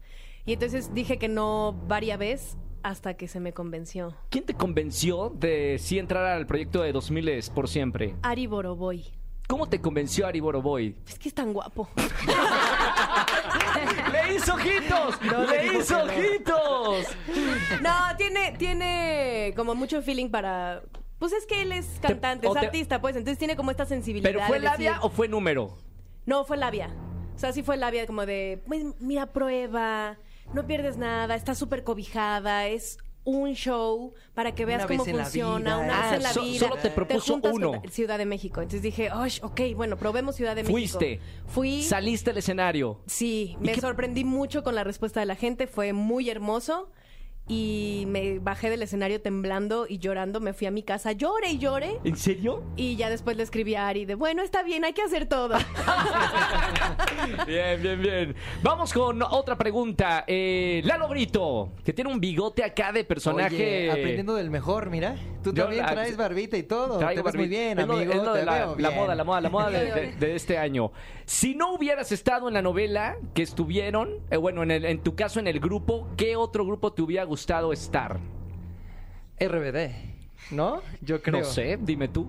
[0.47, 4.15] Y entonces dije que no varias veces hasta que se me convenció.
[4.29, 8.15] ¿Quién te convenció de sí entrar al proyecto de 2000 por siempre?
[8.23, 9.05] Ari Boroboy.
[9.49, 10.97] ¿Cómo te convenció Ari Boroboy?
[11.07, 11.89] Es que es tan guapo.
[14.27, 15.23] ¡Le hizo ojitos!
[15.23, 16.05] No, ¡Le hizo no.
[16.05, 17.07] ojitos!
[17.81, 20.83] No, tiene, tiene como mucho feeling para.
[21.19, 24.31] Pues es que él es cantante, es te- artista, pues, entonces tiene como esta sensibilidad.
[24.33, 25.79] ¿Pero fue de labia decir- o fue número?
[26.27, 26.91] No, fue labia.
[27.35, 30.19] O sea, sí fue labia como de, pues, mira, prueba,
[30.53, 35.09] no pierdes nada, está súper cobijada, es un show para que veas Una cómo vez
[35.11, 35.79] en la funciona, vida.
[35.79, 36.59] una vez Ah, en la so- vida.
[36.59, 37.83] solo te propuso uno.
[37.91, 38.61] Ciudad de México.
[38.61, 40.73] Entonces dije, "Osh, ok, bueno, probemos Ciudad de México.
[40.77, 41.21] Fuiste.
[41.47, 41.83] Fui.
[41.83, 43.01] Saliste al escenario.
[43.07, 46.91] Sí, ¿Y me qué- sorprendí mucho con la respuesta de la gente, fue muy hermoso
[47.47, 51.59] y me bajé del escenario temblando y llorando, me fui a mi casa, lloré y
[51.59, 52.63] lloré ¿En serio?
[52.77, 55.57] y ya después le escribí a Ari de, bueno, está bien, hay que hacer todo.
[57.47, 58.35] Bien, bien, bien.
[58.63, 60.25] Vamos con otra pregunta.
[60.27, 63.55] Eh, Lalo Brito, que tiene un bigote acá de personaje.
[63.55, 65.17] Oye, aprendiendo del mejor, mira.
[65.43, 66.99] Tú Yo también traes barbita y todo.
[66.99, 68.13] Traigo Te ves muy bien, Es lo- amigo.
[68.13, 69.01] es lo de te la, veo la bien.
[69.01, 70.93] moda, la moda, la moda de, de- de este año.
[71.27, 75.15] Si no hubieras estado en la novela que estuvieron, eh, bueno, en, el- en tu
[75.15, 77.34] caso en el grupo, ¿qué otro grupo te hubiera gustado
[77.73, 78.19] estar?
[79.41, 79.91] RBD,
[80.51, 80.81] ¿no?
[81.01, 81.41] Yo creo.
[81.41, 82.27] No sé, dime tú.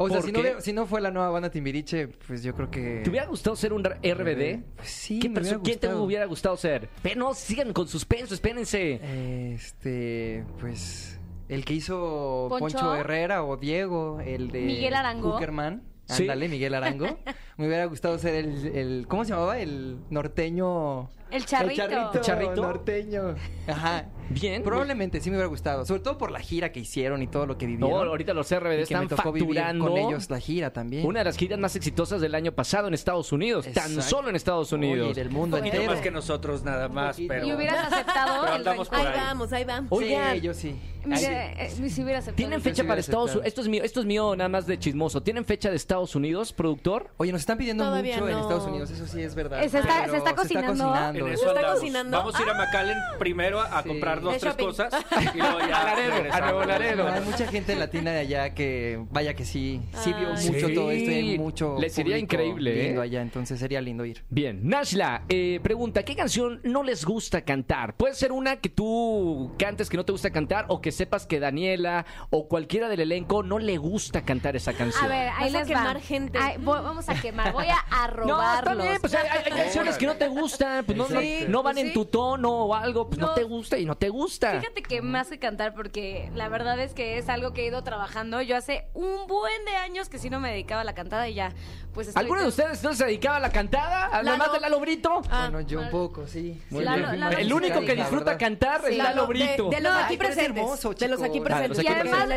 [0.00, 3.00] O sea, ¿Por si no, si fue la nueva banda Timbiriche, pues yo creo que...
[3.02, 4.60] ¿Te hubiera gustado ser un RBD?
[4.76, 6.04] Pues sí, ¿Qué me hubiera perso- ¿Quién te gustado.
[6.04, 6.88] hubiera gustado ser?
[7.02, 9.52] Pero no, sigan con suspenso, espérense.
[9.54, 11.18] Este, pues...
[11.48, 12.78] El que hizo ¿Poncho?
[12.78, 14.60] Poncho, Herrera o Diego, el de...
[14.60, 15.32] Miguel Arango.
[15.32, 15.82] Cookerman.
[16.04, 16.22] Sí.
[16.22, 17.18] Ándale, Miguel Arango.
[17.58, 19.58] Me hubiera gustado ser el, el- ¿cómo se llamaba?
[19.58, 21.10] El norteño.
[21.30, 21.82] El charrito.
[21.82, 22.54] El charrito, ¿El charrito?
[22.62, 23.34] norteño.
[23.66, 24.06] Ajá.
[24.30, 24.62] Bien.
[24.62, 27.58] Probablemente sí me hubiera gustado, sobre todo por la gira que hicieron y todo lo
[27.58, 27.90] que vivieron.
[27.90, 31.04] No, ahorita los RBD están me tocó vivir facturando con ellos la gira también.
[31.06, 33.66] una de las giras más exitosas del año pasado en Estados Unidos.
[33.74, 35.06] Tan solo en Estados Unidos.
[35.10, 35.84] Oye, del mundo entero.
[35.90, 37.46] más que nosotros nada más, pero...
[37.46, 39.12] Y hubieras aceptado Pero el andamos por Ahí ahí.
[39.16, 39.88] vamos, ahí vamos.
[39.92, 40.76] Oigan, Sí, yo sí.
[41.06, 42.36] Mira, eh, si hubiera aceptado.
[42.36, 43.30] ¿Tienen fecha para Estados.
[43.30, 43.46] Unidos?
[43.46, 45.22] Esto es mío, esto es mío nada más de chismoso.
[45.22, 47.08] ¿Tienen fecha de Estados Unidos, productor?
[47.16, 48.40] Oye, nos están pidiendo Todavía mucho en no.
[48.42, 49.60] Estados Unidos, eso sí es verdad.
[49.60, 50.94] Se está- Pero se está cocinando.
[50.94, 51.72] En ¿Se está andamos.
[51.80, 52.18] cocinando?
[52.18, 53.88] Vamos a ir a McAllen primero a Sí.
[53.88, 54.66] comprar dos, De tres shopping.
[54.66, 54.94] cosas
[55.34, 56.40] y luego ya A.
[56.42, 57.08] Nuevo Laredo.
[57.08, 60.46] Hay mucha gente latina de allá que, vaya que sí, sí vio Ay.
[60.50, 60.74] mucho Sí.
[60.74, 63.04] todo esto y hay mucho Le sería público increíble, lindo ¿eh?
[63.04, 64.22] allá, entonces sería lindo ir.
[64.28, 67.94] Bien, Nashla, eh, pregunta, ¿qué canción no les gusta cantar?
[67.96, 71.40] Puede ser una que tú cantes que no te gusta cantar o que sepas que
[71.40, 75.02] Daniela o cualquiera del elenco no le gusta cantar esa canción.
[75.04, 76.00] A ver, ahí Vas a les quemar va.
[76.00, 76.38] gente.
[76.38, 77.52] Ay, voy- vamos a quemar.
[77.52, 78.72] Voy a, a no, robarlos.
[78.72, 81.74] está bien, pues hay, canciones que no te gustan, pues no, no- Sí, no van
[81.74, 81.94] pues en sí.
[81.94, 83.34] tu tono o algo, pues no, No.
[83.34, 84.60] te gusta y no te gusta.
[84.60, 87.82] Fíjate que más que cantar, porque la verdad es que es algo que he ido
[87.82, 88.40] trabajando.
[88.42, 91.34] Yo hace un buen de años que sí no me dedicaba a la cantada y
[91.34, 91.52] ya,
[91.92, 94.06] pues estoy ¿Alguno de ustedes no se dedicaba a la cantada?
[94.12, 94.52] ¿Además Lalo.
[94.52, 95.22] de Lalo Brito?
[95.30, 96.60] Ah, bueno, yo un poco, sí.
[96.70, 97.20] Muy Lalo- bien.
[97.20, 98.96] Lalo El único que disfruta cantar es Sí.
[98.96, 99.68] Lalo Lalo, de- Brito.
[99.70, 100.44] de los aquí presentes.
[100.56, 101.44] hermoso, de los aquí chicos.
[101.46, 101.76] presentes.
[101.78, 102.28] De los aquí Y además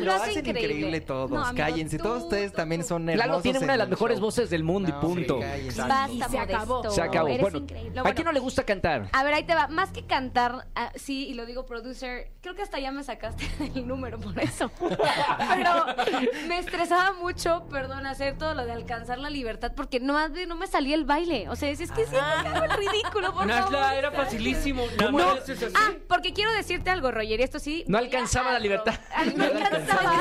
[0.00, 0.60] lo hace- increíble.
[0.62, 1.30] increíble todos.
[1.30, 3.26] No, amigo, Cállense, tú, todos ustedes también son hermosos.
[3.28, 4.26] Lalo tiene una de las mejores show.
[4.40, 5.38] Voces del mundo y No, punto.
[5.38, 6.90] Basta, Y se acabó.
[6.90, 7.28] Se acabó.
[7.28, 8.00] Eres Bueno, increíble.
[8.04, 9.08] ¿a quién no le gusta cantar?
[9.12, 9.68] A ver, ahí te va.
[9.68, 13.44] Más que cantar, ah, sí, y lo digo producer, creo que hasta ya me sacaste
[13.74, 14.70] el número por eso.
[14.78, 15.86] Pero
[16.48, 20.66] me estresaba mucho, perdón, hacer todo lo de alcanzar la libertad, porque no, no me
[20.66, 21.48] salía el baile.
[21.48, 23.72] O sea, es, es que sí, me hago el ridículo, por favor.
[23.72, 24.84] Nashla, era facilísimo.
[25.10, 25.30] No.
[25.32, 25.52] así.
[25.74, 27.84] Ah, porque quiero decirte algo, Roger, y esto sí.
[27.86, 28.94] No a- alcanzaba la libertad.
[29.14, 30.12] Ah, No alcanzaba.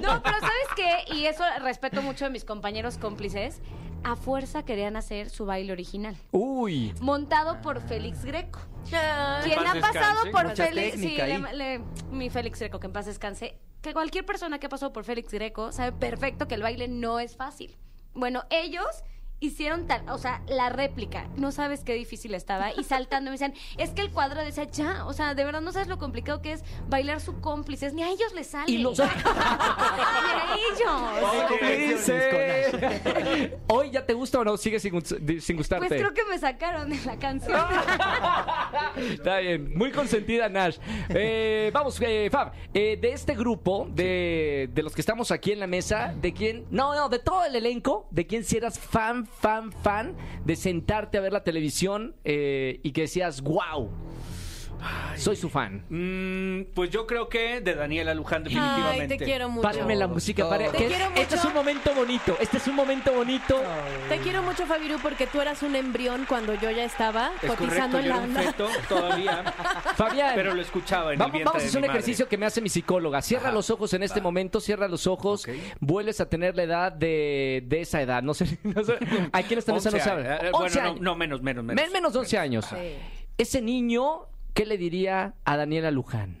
[0.00, 1.14] No, pero ¿sabes qué?
[1.14, 2.67] Y eso respeto mucho de mis compañeros
[2.98, 3.60] cómplices.
[4.04, 6.16] A fuerza querían hacer su baile original.
[6.30, 6.94] Uy.
[7.00, 8.60] Montado por Félix Greco.
[8.92, 10.30] Ay, Quien ha pasado descanse.
[10.30, 11.00] por Félix.
[11.00, 11.80] Sí, le- le-
[12.12, 13.58] mi Félix Greco, que en paz descanse.
[13.82, 17.18] Que cualquier persona que ha pasado por Félix Greco sabe perfecto que el baile no
[17.20, 17.76] es fácil.
[18.14, 18.86] Bueno, ellos
[19.40, 23.54] hicieron tal, o sea, la réplica, no sabes qué difícil estaba, y saltando me decían,
[23.78, 26.52] es que el cuadro decía, ya, o sea, de verdad no sabes lo complicado que
[26.52, 28.70] es bailar su cómplices, ni a ellos les sale.
[28.70, 30.56] Y los- ni a
[31.72, 32.10] ellos.
[33.68, 34.56] ¿Hoy ya te gusta o no?
[34.56, 35.86] ¿Sigue sin gustarte?
[35.88, 37.58] Pues creo que me sacaron de la canción.
[38.96, 40.78] Está bien, muy consentida Nash.
[41.10, 45.60] Eh, vamos, eh, Fab, eh, de este grupo, de, de los que estamos aquí en
[45.60, 46.66] la mesa, ¿de quién?
[46.70, 50.14] No, no, de todo el elenco, ¿de quién si eras fan, fan, fan
[50.44, 53.90] de sentarte a ver la televisión eh, y que decías, wow,
[55.16, 55.84] soy su fan?
[55.88, 59.02] Mm, pues yo creo que de Daniela Luján, definitivamente.
[59.14, 59.62] Ay, te quiero mucho.
[59.62, 61.48] Párenme la música, pare- Te que- quiero Este es mucho.
[61.48, 63.60] un momento bonito, este es un momento bonito.
[64.08, 67.98] Te quiero mucho, Fabiru, porque tú eras un embrión cuando yo ya estaba Es cotizando
[67.98, 68.42] correcto, en yo la era un onda.
[68.42, 69.42] feto todavía,
[69.96, 71.98] Fabián, pero lo escuchaba en Vamos, el vamos a hacer un mi madre.
[72.00, 73.22] ejercicio que me hace mi psicóloga.
[73.22, 73.52] Cierra Ajá.
[73.54, 75.54] los ojos en este momento, cierra los ojos, Ok.
[75.80, 78.22] vuelves a tener la edad de, de esa edad.
[78.22, 78.98] No sé, no sé.
[79.32, 80.26] Aquí en esta mesa no 11 saben.
[80.26, 81.82] Eh, 11 Bueno, no, no, menos, menos, menos.
[81.82, 82.66] Men- menos de 11 años.
[83.36, 84.26] Ese niño,
[84.58, 86.36] ¿qué le diría a Daniela Luján?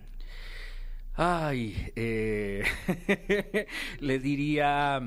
[1.14, 2.64] Ay, eh,
[4.00, 5.00] le diría,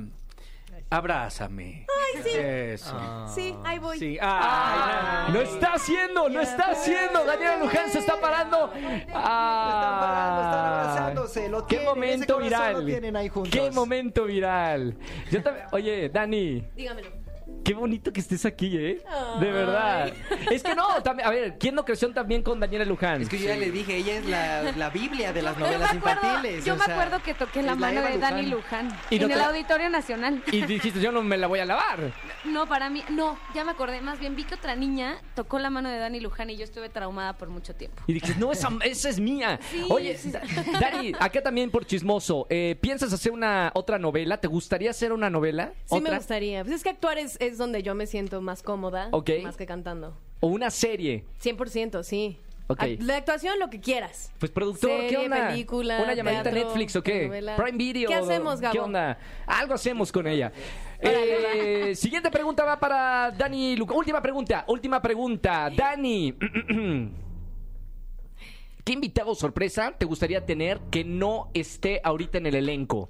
[0.90, 1.88] abrázame.
[2.16, 2.30] Ay, sí.
[2.38, 3.28] Eso.
[3.36, 4.00] Sí, ahí voy.
[4.00, 4.18] Sí.
[4.22, 7.26] Ay, Lo está haciendo, lo está haciendo.
[7.26, 8.72] Daniela Luján se está parando.
[8.74, 12.74] Están parando, están abrazándose, lo Qué tienen, momento viral.
[12.76, 13.52] lo tienen ahí juntos.
[13.52, 14.98] Qué momento viral.
[15.30, 16.64] Yo también- Oye, Dani.
[16.78, 17.21] Dígamelo.
[17.64, 19.02] Qué bonito que estés aquí, ¿eh?
[19.40, 20.12] De verdad.
[20.52, 23.22] Es que no, también, a ver, ¿quién no creció también con Daniela Luján?
[23.22, 25.68] Es que yo ya le dije, ella es la, la Biblia de las Yo me
[25.68, 26.66] novelas acuerdo, infantiles.
[26.66, 28.88] yo o me sea, acuerdo que toqué la mano de Dani Luján.
[28.88, 30.44] Luján Y no en el te- Auditorio Nacional.
[30.52, 32.12] Y dijiste, yo no me la voy a lavar.
[32.46, 34.02] No, para mí, no, ya me acordé.
[34.02, 36.90] Más bien vi que otra niña tocó la mano de Dani Luján y yo estuve
[36.90, 38.02] traumada por mucho tiempo.
[38.08, 39.60] Y dijiste, no, esa, esa es mía.
[39.70, 40.32] Sí, Oye, sí.
[40.80, 44.38] Dani, acá también por chismoso, eh, ¿piensas hacer una otra novela?
[44.38, 45.74] ¿Te gustaría hacer una novela?
[45.86, 46.64] Sí me gustaría.
[46.64, 49.10] Pues es que actuar es, es donde yo me siento más cómoda.
[49.12, 49.30] Ok.
[49.44, 50.18] Más que cantando.
[50.40, 51.26] ¿O una serie?
[51.42, 52.38] 100%, sí.
[52.68, 52.80] Ok.
[52.80, 54.32] Ac- De actuación, lo que quieras.
[54.40, 55.50] Pues productor, ¿qué onda?
[55.50, 57.26] película, ¿Una llamadita a Netflix o qué?
[57.28, 57.56] novela.
[57.58, 58.08] ¿Prime Video?
[58.08, 58.72] ¿Qué hacemos, Gabo?
[58.74, 59.18] ¿Qué onda?
[59.46, 60.52] Algo hacemos con ella.
[61.04, 63.96] Eh, siguiente pregunta va para Dani Luca.
[63.96, 65.68] Última pregunta, última pregunta.
[65.76, 66.32] Dani,
[68.84, 73.10] ¿qué invitado sorpresa te gustaría tener que no esté ahorita en el elenco?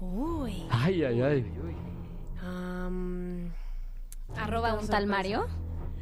[0.00, 0.64] Uy.
[0.70, 1.46] Ay, ay, ay.
[2.42, 3.27] Am,
[4.38, 5.46] Arroba un tal Mario.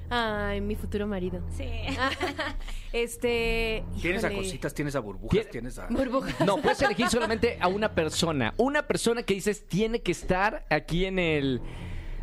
[0.08, 1.40] Ay, mi futuro marido.
[1.56, 1.64] Sí.
[2.92, 3.84] Este.
[4.00, 5.86] Tienes a cositas, tienes a burbujas, Tiene- tienes a...
[5.88, 6.40] Burbujas.
[6.46, 8.54] No, puedes elegir solamente a una persona.
[8.56, 11.60] Una persona que dices tiene que estar aquí en el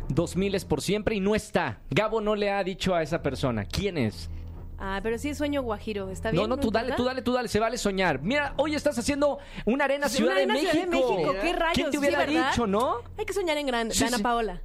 [0.08, 1.80] 2000 es por siempre y no está.
[1.90, 3.64] Gabo no le ha dicho a esa persona.
[3.66, 4.30] ¿Quién es?
[4.78, 6.10] Ah, pero sí es sueño guajiro.
[6.10, 6.42] ¿Está bien?
[6.42, 8.20] No, no, tú dale, tú dale, tú dale, se vale soñar.
[8.20, 11.14] Mira, hoy estás haciendo una arena Sí, Ciudad, una arena de, Ciudad de México.
[11.14, 11.74] México, ¿qué rayos?
[11.74, 12.96] ¿Quién te hubiera dicho, no?
[13.16, 13.94] Hay que soñar en grande.
[13.94, 14.22] Sí, Dana sí.
[14.22, 14.62] Paola.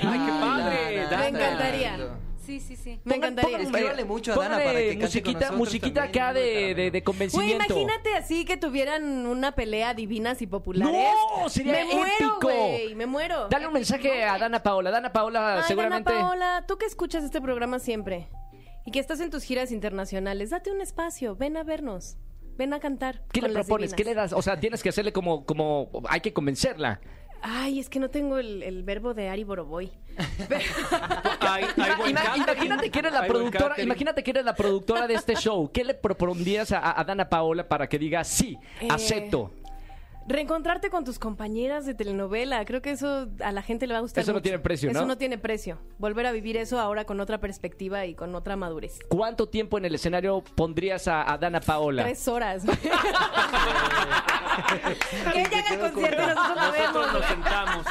[0.00, 0.96] ¡Ay, qué padre!
[1.10, 1.18] Dana.
[1.22, 1.98] Me encantaría.
[2.44, 2.98] Sí, sí, sí.
[3.04, 3.58] Me Pongan- encantaría.
[3.58, 6.40] pongan- Escríbale mucho a Dana para que cante con musiquita, musiquita también, acá de,
[6.74, 7.64] de, de Güey, convencimiento.
[7.66, 10.94] imagínate así que tuvieran una pelea divinas y populares.
[11.42, 11.48] ¡No!
[11.50, 12.38] Sería me muero, épico.
[12.40, 13.48] güey, me muero.
[13.50, 14.90] Dale un mensaje a Dana Paola.
[14.90, 16.10] Dana Paola Ay, seguramente...
[16.10, 18.28] Dana Paola, tú que escuchas este programa siempre
[18.86, 22.16] y que estás en tus giras internacionales, date un espacio, ven a vernos,
[22.56, 23.24] ven a cantar.
[23.30, 23.92] ¿Qué le propones?
[23.92, 24.32] ¿Qué le das?
[24.32, 26.98] O sea, tienes que hacerle como, como, hay que convencerla.
[27.42, 29.90] Ay, es que no tengo el, el verbo de Ari Boroboy.
[31.40, 32.42] Hay, hay buen Ima- catering.
[32.42, 33.86] imagínate que eres la buen productora, catering.
[33.86, 35.70] imagínate que eres la productora de este show.
[35.72, 39.52] ¿Qué le propondrías a, a Dana Paola para que diga sí, Eh, acepto?
[40.28, 44.02] Reencontrarte con tus compañeras de telenovela, creo que eso a la gente le va a
[44.02, 44.22] gustar.
[44.22, 44.98] Eso no tiene precio, ¿no?
[44.98, 45.78] Eso no tiene precio.
[45.98, 48.98] Volver a vivir eso ahora con otra perspectiva y con otra madurez.
[49.08, 52.02] ¿Cuánto tiempo en el escenario pondrías a, a Dana Paola?
[52.04, 52.64] Tres horas.
[55.32, 57.12] que ella haga el concierto y nosotros lo Nosotros vemos.
[57.12, 57.86] nos sentamos.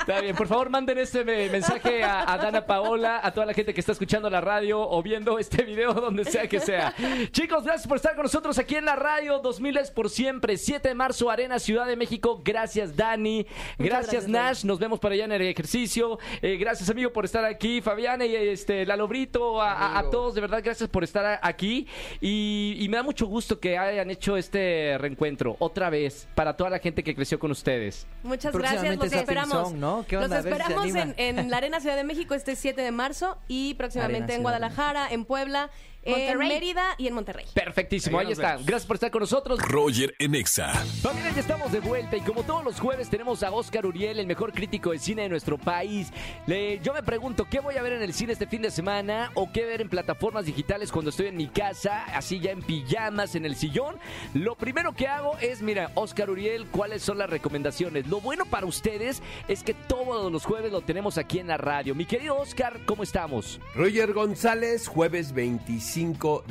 [0.00, 3.54] Está bien, por favor manden este me- mensaje a, a Dana Paola, a toda la
[3.54, 6.92] gente que está escuchando la radio o viendo este video donde sea que sea.
[7.30, 10.88] Chicos, gracias por estar con nosotros aquí en la radio 2000 es por siempre, 7
[10.88, 12.40] de marzo, Arena Ciudad de México.
[12.44, 13.46] Gracias Dani,
[13.78, 16.18] gracias, gracias, Nash, nos vemos para allá en el ejercicio.
[16.42, 20.40] Eh, gracias amigo por estar aquí, Fabiana y este Lalo Brito, a, a- todos, de
[20.40, 21.86] verdad gracias por estar aquí
[22.20, 26.70] y, y me da mucho gusto que hayan hecho este reencuentro otra vez para toda
[26.70, 28.06] la gente que creció con ustedes.
[28.22, 29.72] Muchas gracias, los esperamos.
[30.06, 30.36] ¿Qué onda?
[30.36, 34.34] Los esperamos en, la Arena Ciudad de México este 7 de marzo y próximamente Arena
[34.36, 35.70] en Guadalajara, en Puebla,
[36.02, 36.38] en.
[36.38, 37.44] Mérida y en Monterrey.
[37.54, 38.52] Perfectísimo, Ahí está.
[38.52, 38.66] vemos.
[38.66, 39.58] Gracias por estar con nosotros.
[39.60, 40.68] Roger en Exa.
[41.02, 44.26] Familia, ya estamos de vuelta y como todos los jueves tenemos a Oscar Uriel, el
[44.26, 46.08] mejor crítico de cine de nuestro país.
[46.46, 49.30] Le- yo me pregunto, ¿qué voy a ver en el cine este fin de semana
[49.34, 53.34] o qué ver en plataformas digitales cuando estoy en mi casa, así ya en pijamas,
[53.34, 53.96] en el sillón?
[54.34, 58.06] Lo primero que hago es, mira, Oscar Uriel, ¿cuáles son las recomendaciones?
[58.08, 61.94] Lo bueno para ustedes es que todos los jueves lo tenemos aquí en la radio.
[61.94, 63.60] Mi querido Oscar, ¿cómo estamos?
[63.74, 65.89] Roger González, jueves 25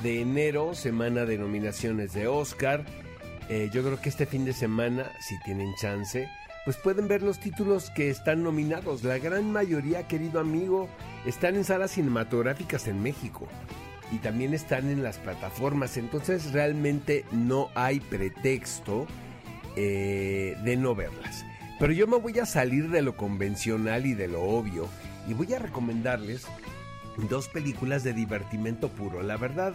[0.03, 2.83] de enero, semana de nominaciones de Oscar.
[3.47, 6.27] Eh, yo creo que este fin de semana, si tienen chance,
[6.65, 9.05] pues pueden ver los títulos que están nominados.
[9.05, 10.89] La gran mayoría, querido amigo,
[11.25, 13.47] están en salas cinematográficas en México.
[14.11, 15.95] Y también están en las plataformas.
[15.95, 19.07] Entonces realmente no hay pretexto
[19.77, 21.45] eh, de no verlas.
[21.79, 24.89] Pero yo me voy a salir de lo convencional y de lo obvio.
[25.29, 26.45] Y voy a recomendarles
[27.27, 29.21] dos películas de divertimento puro.
[29.21, 29.73] La verdad,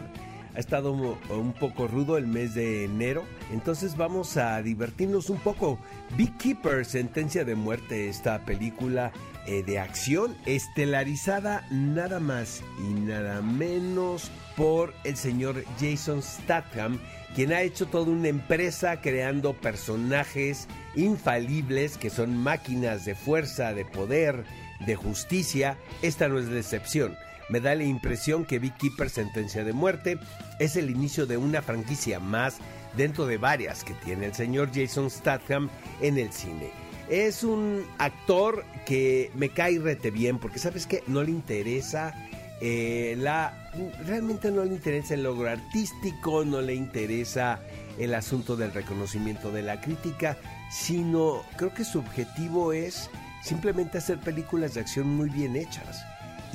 [0.54, 5.78] ha estado un poco rudo el mes de enero, entonces vamos a divertirnos un poco.
[6.16, 9.12] Beekeeper, Sentencia de Muerte, esta película
[9.46, 17.00] eh, de acción estelarizada nada más y nada menos por el señor Jason Statham,
[17.34, 23.84] quien ha hecho toda una empresa creando personajes infalibles que son máquinas de fuerza, de
[23.84, 24.44] poder,
[24.86, 25.76] de justicia.
[26.00, 27.16] Esta no es la excepción.
[27.48, 30.18] Me da la impresión que Beekeeper Sentencia de Muerte
[30.58, 32.58] es el inicio de una franquicia más
[32.96, 35.68] dentro de varias que tiene el señor Jason Statham
[36.00, 36.70] en el cine.
[37.10, 42.14] Es un actor que me cae rete bien porque sabes que no le interesa
[42.60, 43.70] eh, la
[44.06, 47.60] realmente no le interesa el logro artístico, no le interesa
[47.98, 50.38] el asunto del reconocimiento de la crítica,
[50.70, 53.10] sino creo que su objetivo es
[53.42, 56.04] simplemente hacer películas de acción muy bien hechas.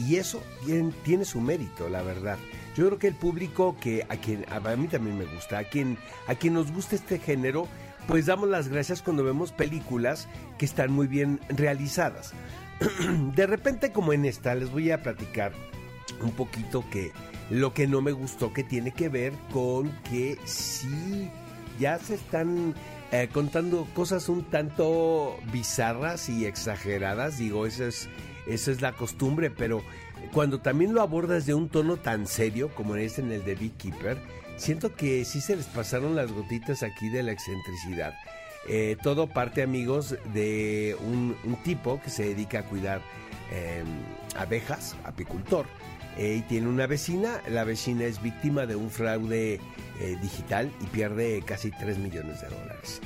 [0.07, 2.37] Y eso tiene, tiene su mérito, la verdad.
[2.75, 5.97] Yo creo que el público que a quien a mí también me gusta, a quien
[6.27, 7.67] a quien nos gusta este género,
[8.07, 12.33] pues damos las gracias cuando vemos películas que están muy bien realizadas.
[13.35, 15.51] De repente como en esta les voy a platicar
[16.21, 17.11] un poquito que
[17.49, 21.29] lo que no me gustó que tiene que ver con que sí
[21.79, 22.75] ya se están
[23.11, 28.09] eh, contando cosas un tanto bizarras y exageradas, digo, esa es,
[28.47, 29.83] esa es la costumbre, pero
[30.33, 34.17] cuando también lo abordas de un tono tan serio como es en el de Beekeeper,
[34.57, 38.13] siento que sí se les pasaron las gotitas aquí de la excentricidad.
[38.67, 43.01] Eh, todo parte, amigos, de un, tipo que se dedica a cuidar
[43.51, 43.83] eh,
[44.35, 45.65] abejas, apicultor.
[46.17, 49.59] Eh, y tiene una vecina, la vecina es víctima de un fraude
[50.01, 53.01] eh, digital y pierde casi 3 millones de dólares.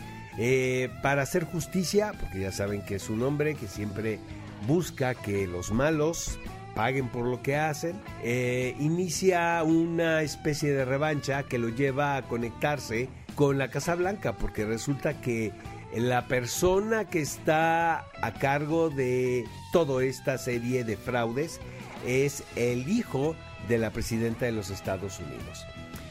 [1.04, 4.20] Para hacer justicia, porque ya saben que es un hombre que siempre
[4.68, 6.40] busca que los malos
[6.76, 8.00] paguen por lo que hacen.
[8.24, 14.38] Eh, inicia una especie de revancha que lo lleva a conectarse con la Casa Blanca,
[14.38, 15.52] porque resulta que
[15.96, 21.60] la persona que está a cargo de toda esta serie de fraudes
[22.06, 23.36] es el hijo
[23.68, 25.66] de la presidenta de los Estados Unidos.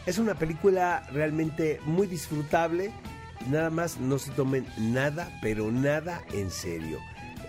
[0.06, 2.92] Es una película realmente muy disfrutable,
[3.48, 6.98] nada más no se tomen nada, pero nada en serio.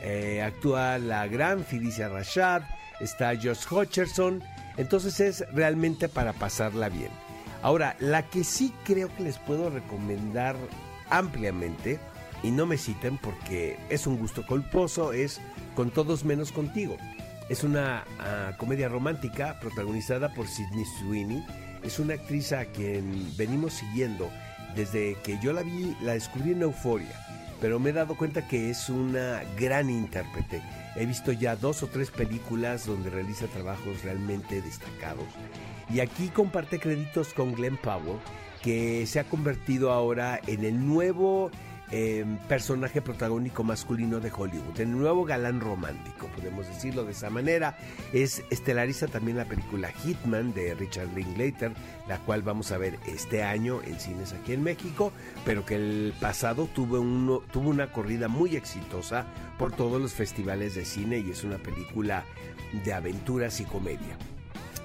[0.04, 2.64] Eh, actúa la gran Felicia Rashad,
[3.00, 4.44] está Josh Hutcherson,
[4.78, 7.10] entonces es realmente para pasarla bien.
[7.62, 10.58] Ahora, la que sí creo que les puedo recomendar
[11.10, 12.00] ampliamente,
[12.44, 15.40] y no me citen porque es un gusto culposo, es
[15.76, 16.98] Con todos menos contigo.
[17.50, 21.44] Es una ah, comedia romántica protagonizada por Sidney Sweeney.
[21.84, 24.30] Es una actriz a quien venimos siguiendo
[24.76, 27.23] desde que yo la vi, la descubrí en Euforia,
[27.64, 30.62] pero me he dado cuenta que es una gran intérprete.
[30.98, 35.24] He visto ya dos o tres películas donde realiza trabajos realmente destacados.
[35.90, 38.20] Y aquí comparte créditos con Glenn Powell,
[38.62, 41.52] que se ha convertido ahora en el nuevo
[41.92, 47.78] eh, personaje protagónico masculino de Hollywood, el nuevo galán romántico, podemos decirlo de esa manera.
[48.14, 51.74] Es estelariza también la película Hitman de Richard Linklater,
[52.08, 55.12] la cual vamos a ver este año en cines aquí en México,
[55.46, 59.26] pero que el pasado tuvo una corrida muy exitosa
[59.58, 62.24] por todos los festivales de cine y es una película
[62.84, 64.18] de aventuras y comedia.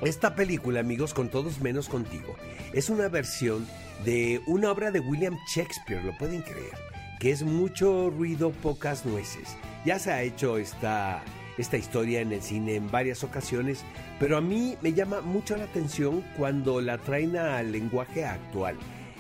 [0.03, 2.37] Esta película, amigos, con todos menos contigo,
[2.73, 3.67] es una versión
[4.05, 6.71] de una obra de William Shakespeare, lo pueden creer,
[7.19, 9.57] que es mucho ruido, pocas nueces.
[9.85, 11.21] Ya se ha hecho esta,
[11.59, 13.83] esta historia en el cine en varias ocasiones,
[14.21, 18.77] pero a mí me llama mucho la atención cuando la traen al lenguaje actual.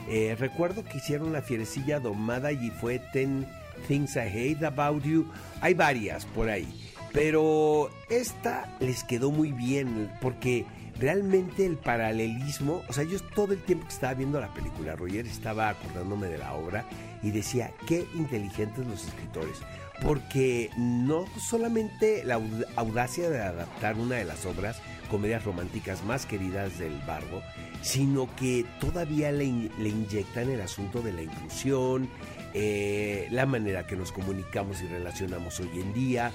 [0.08, 3.48] Eh, recuerdo que hicieron la fierecilla domada y fue Ten
[3.88, 5.28] Things I Hate About You.
[5.60, 6.88] Hay varias por ahí.
[7.18, 10.66] Pero esta les quedó muy bien porque
[11.00, 15.26] realmente el paralelismo, o sea, yo todo el tiempo que estaba viendo la película, Roger,
[15.26, 16.84] estaba acordándome de la obra
[17.20, 19.56] y decía, qué inteligentes los escritores.
[20.00, 22.40] Porque no solamente la
[22.76, 27.42] audacia de adaptar una de las obras, comedias románticas más queridas del barbo,
[27.82, 32.08] sino que todavía le, le inyectan el asunto de la inclusión,
[32.54, 36.32] eh, la manera que nos comunicamos y relacionamos hoy en día,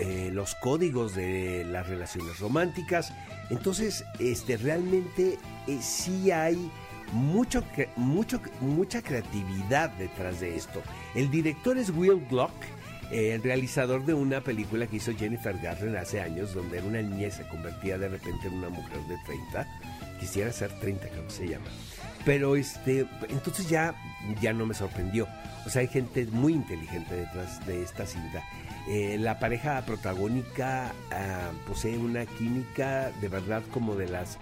[0.00, 3.12] eh, los códigos de las relaciones románticas.
[3.50, 6.70] Entonces, este, realmente eh, sí hay
[7.12, 7.62] mucho,
[7.96, 10.82] mucho, mucha creatividad detrás de esto.
[11.14, 12.52] El director es Will Glock,
[13.10, 17.26] el realizador de una película que hizo Jennifer Garner hace años, donde era una niña
[17.26, 19.66] y se convertía de repente en una mujer de 30.
[20.18, 21.66] Quisiera ser 30, creo se llama.
[22.24, 23.94] Pero este, entonces ya,
[24.40, 25.26] ya no me sorprendió.
[25.66, 28.42] O sea, hay gente muy inteligente detrás de esta cinta.
[28.88, 34.36] Eh, la pareja protagónica ah, posee una química de verdad como de las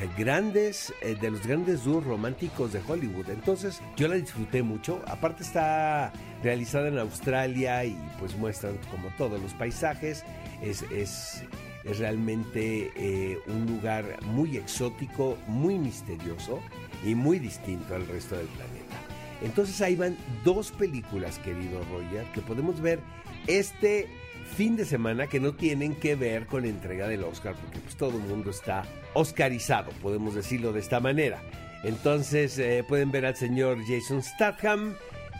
[0.00, 3.30] eh, grandes, eh, de los grandes dúos románticos de Hollywood.
[3.30, 5.00] Entonces yo la disfruté mucho.
[5.06, 10.24] Aparte está realizada en Australia y pues muestran como todos los paisajes.
[10.60, 11.42] Es, es,
[11.84, 16.60] es realmente un lugar muy exótico, muy misterioso
[17.04, 18.96] y muy distinto al resto del planeta.
[19.42, 23.00] Entonces ahí van dos películas, querido Roger, que podemos ver
[23.46, 24.08] este
[24.56, 27.96] fin de semana que no tienen que ver con la entrega del Oscar, porque pues
[27.96, 28.84] todo el mundo está
[29.14, 31.42] oscarizado, podemos decirlo de esta manera.
[31.82, 34.94] Entonces eh, pueden ver al señor Jason Statham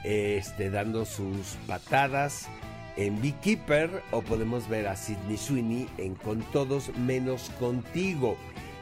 [0.04, 2.48] este, dando sus patadas
[2.96, 8.36] en Beekeeper o podemos ver a Sidney Sweeney en Con Todos Menos Contigo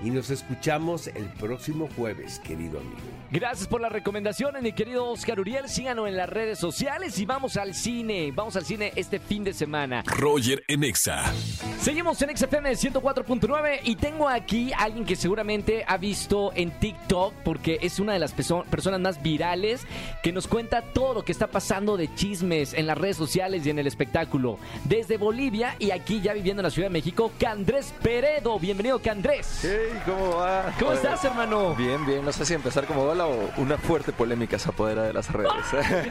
[0.05, 2.97] y nos escuchamos el próximo jueves, querido amigo.
[3.31, 5.69] Gracias por las recomendaciones, mi querido Oscar Uriel.
[5.69, 8.31] Síganos en las redes sociales y vamos al cine.
[8.35, 10.03] Vamos al cine este fin de semana.
[10.07, 11.33] Roger Enexa.
[11.81, 17.33] Seguimos en XFM 104.9 y tengo aquí a alguien que seguramente ha visto en TikTok
[17.45, 19.87] porque es una de las personas más virales
[20.23, 23.71] que nos cuenta todo lo que está pasando de chismes en las redes sociales y
[23.71, 24.59] en el espectáculo.
[24.85, 28.59] Desde Bolivia y aquí ya viviendo en la Ciudad de México, Candrés Peredo.
[28.59, 29.67] Bienvenido, Candrés.
[30.05, 30.73] ¿Cómo va?
[30.79, 31.75] ¿Cómo estás, hermano?
[31.75, 32.25] Bien, bien.
[32.25, 35.53] No sé si empezar como hola o una fuerte polémica se apodera de las redes.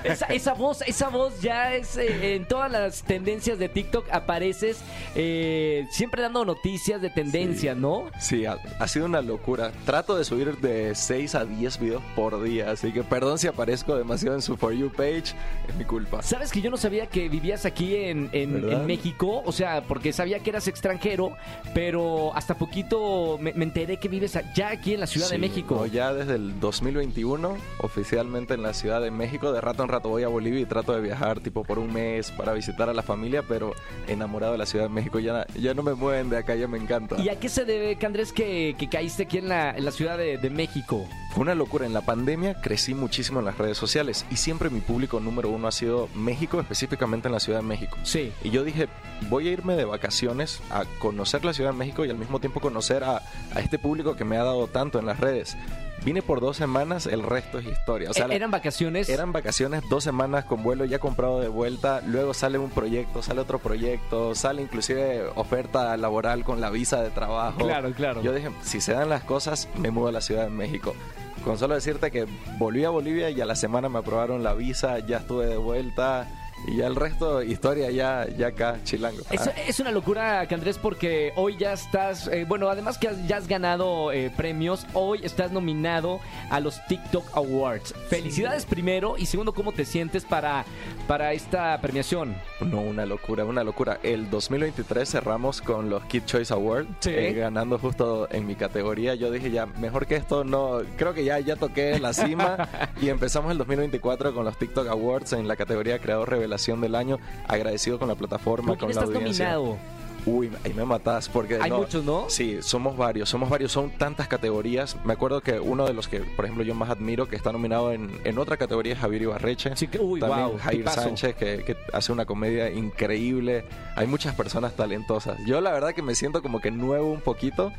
[0.30, 4.82] esa, voz, esa voz ya es eh, en todas las tendencias de TikTok apareces
[5.16, 8.06] eh, siempre dando noticias de tendencias, ¿no?
[8.20, 9.72] Sí, ha, sido una locura.
[9.86, 13.96] Trato de subir de 6 a 10 videos por día, así que perdón si aparezco
[13.96, 15.34] demasiado en su For You page,
[15.68, 16.22] es mi culpa.
[16.22, 19.42] ¿Sabes que yo no sabía que vivías aquí en, en, México?
[19.46, 21.36] O sea, porque sabía que eras extranjero,
[21.74, 25.42] pero hasta poquito me, me enteré que vives ya aquí en la Ciudad de Sí,
[25.42, 25.76] México.
[25.80, 29.54] no, ya desde el 2021, oficialmente en la Ciudad de México.
[29.54, 32.32] De rato en rato voy a Bolivia y trato de viajar tipo por un mes
[32.32, 33.74] para visitar a la familia, pero
[34.08, 35.20] enamorado de la Ciudad de México.
[35.20, 37.16] Ya, ya no me mueven de acá, ya me encanta.
[37.22, 40.18] ¿Y a qué se debe, Andrés, que, que caíste aquí en la, en la Ciudad
[40.18, 41.08] de, de México?
[41.32, 41.86] Fue una locura.
[41.86, 45.68] En la pandemia crecí muchísimo en las redes sociales y siempre mi público número uno
[45.68, 47.98] ha sido México, específicamente en la Ciudad de México.
[48.04, 48.34] Sí.
[48.44, 48.90] Y yo dije,
[49.30, 52.60] voy a irme de vacaciones a conocer la Ciudad de México y al mismo tiempo
[52.60, 53.22] conocer a,
[53.56, 55.56] a este público que me ha dado tanto en las redes.
[56.04, 58.10] Vine por dos semanas, el resto es historia.
[58.10, 59.08] O sea, Eh, ¿Eran vacaciones?
[59.08, 63.42] Eran vacaciones, dos semanas con vuelo ya comprado de vuelta, luego sale un proyecto, sale
[63.42, 67.60] otro proyecto, sale inclusive oferta laboral con la visa de trabajo.
[67.60, 68.22] Claro, claro.
[68.24, 70.96] Yo dije, si se dan las cosas, me mudo a la Ciudad de México.
[71.44, 72.26] Con solo decirte que
[72.58, 76.28] volví a Bolivia y a la semana me aprobaron la visa, ya estuve de vuelta
[76.68, 79.22] y ya el resto, historia ya, ya acá, chilango.
[79.32, 79.54] Es, Ah.
[79.68, 83.48] es una locura, Andrés, porque hoy ya estás, eh, bueno, además que has- ya has
[83.48, 87.94] ganado eh, premios, hoy estás nominado a los TikTok Awards.
[88.10, 90.66] Felicidades primero y segundo, ¿cómo te sientes para,
[91.08, 92.36] para esta premiación?
[92.60, 94.00] No, una locura, una locura.
[94.04, 97.10] El 2023 cerramos con los Kid Choice Awards, Sí.
[97.12, 99.16] eh, ganando justo en mi categoría.
[99.16, 102.70] Yo dije ya, mejor que esto, no, creo que ya, ya toqué la cima
[103.02, 107.18] y empezamos el 2024 con los TikTok Awards en la categoría Creador Revelación del Año.
[107.48, 109.52] Agradecido con la plataforma, ¿Con la audiencia.
[109.54, 109.78] nominado?
[110.24, 112.26] Uy, ahí me matás porque Hay muchos, ¿no?
[112.30, 114.96] Sí, somos varios, somos varios, son tantas categorías.
[115.04, 117.92] Me acuerdo que uno de los que, por ejemplo, yo más admiro, que está nominado
[117.92, 119.76] en, en otra categoría es Javier Ibarreche.
[119.76, 120.88] Sí, que- uy, También guau, Jair.
[120.90, 123.66] Sánchez, que, que hace una comedia increíble.
[123.96, 125.40] Hay muchas personas talentosas.
[125.48, 127.72] Yo la verdad que me siento como que nuevo un poquito,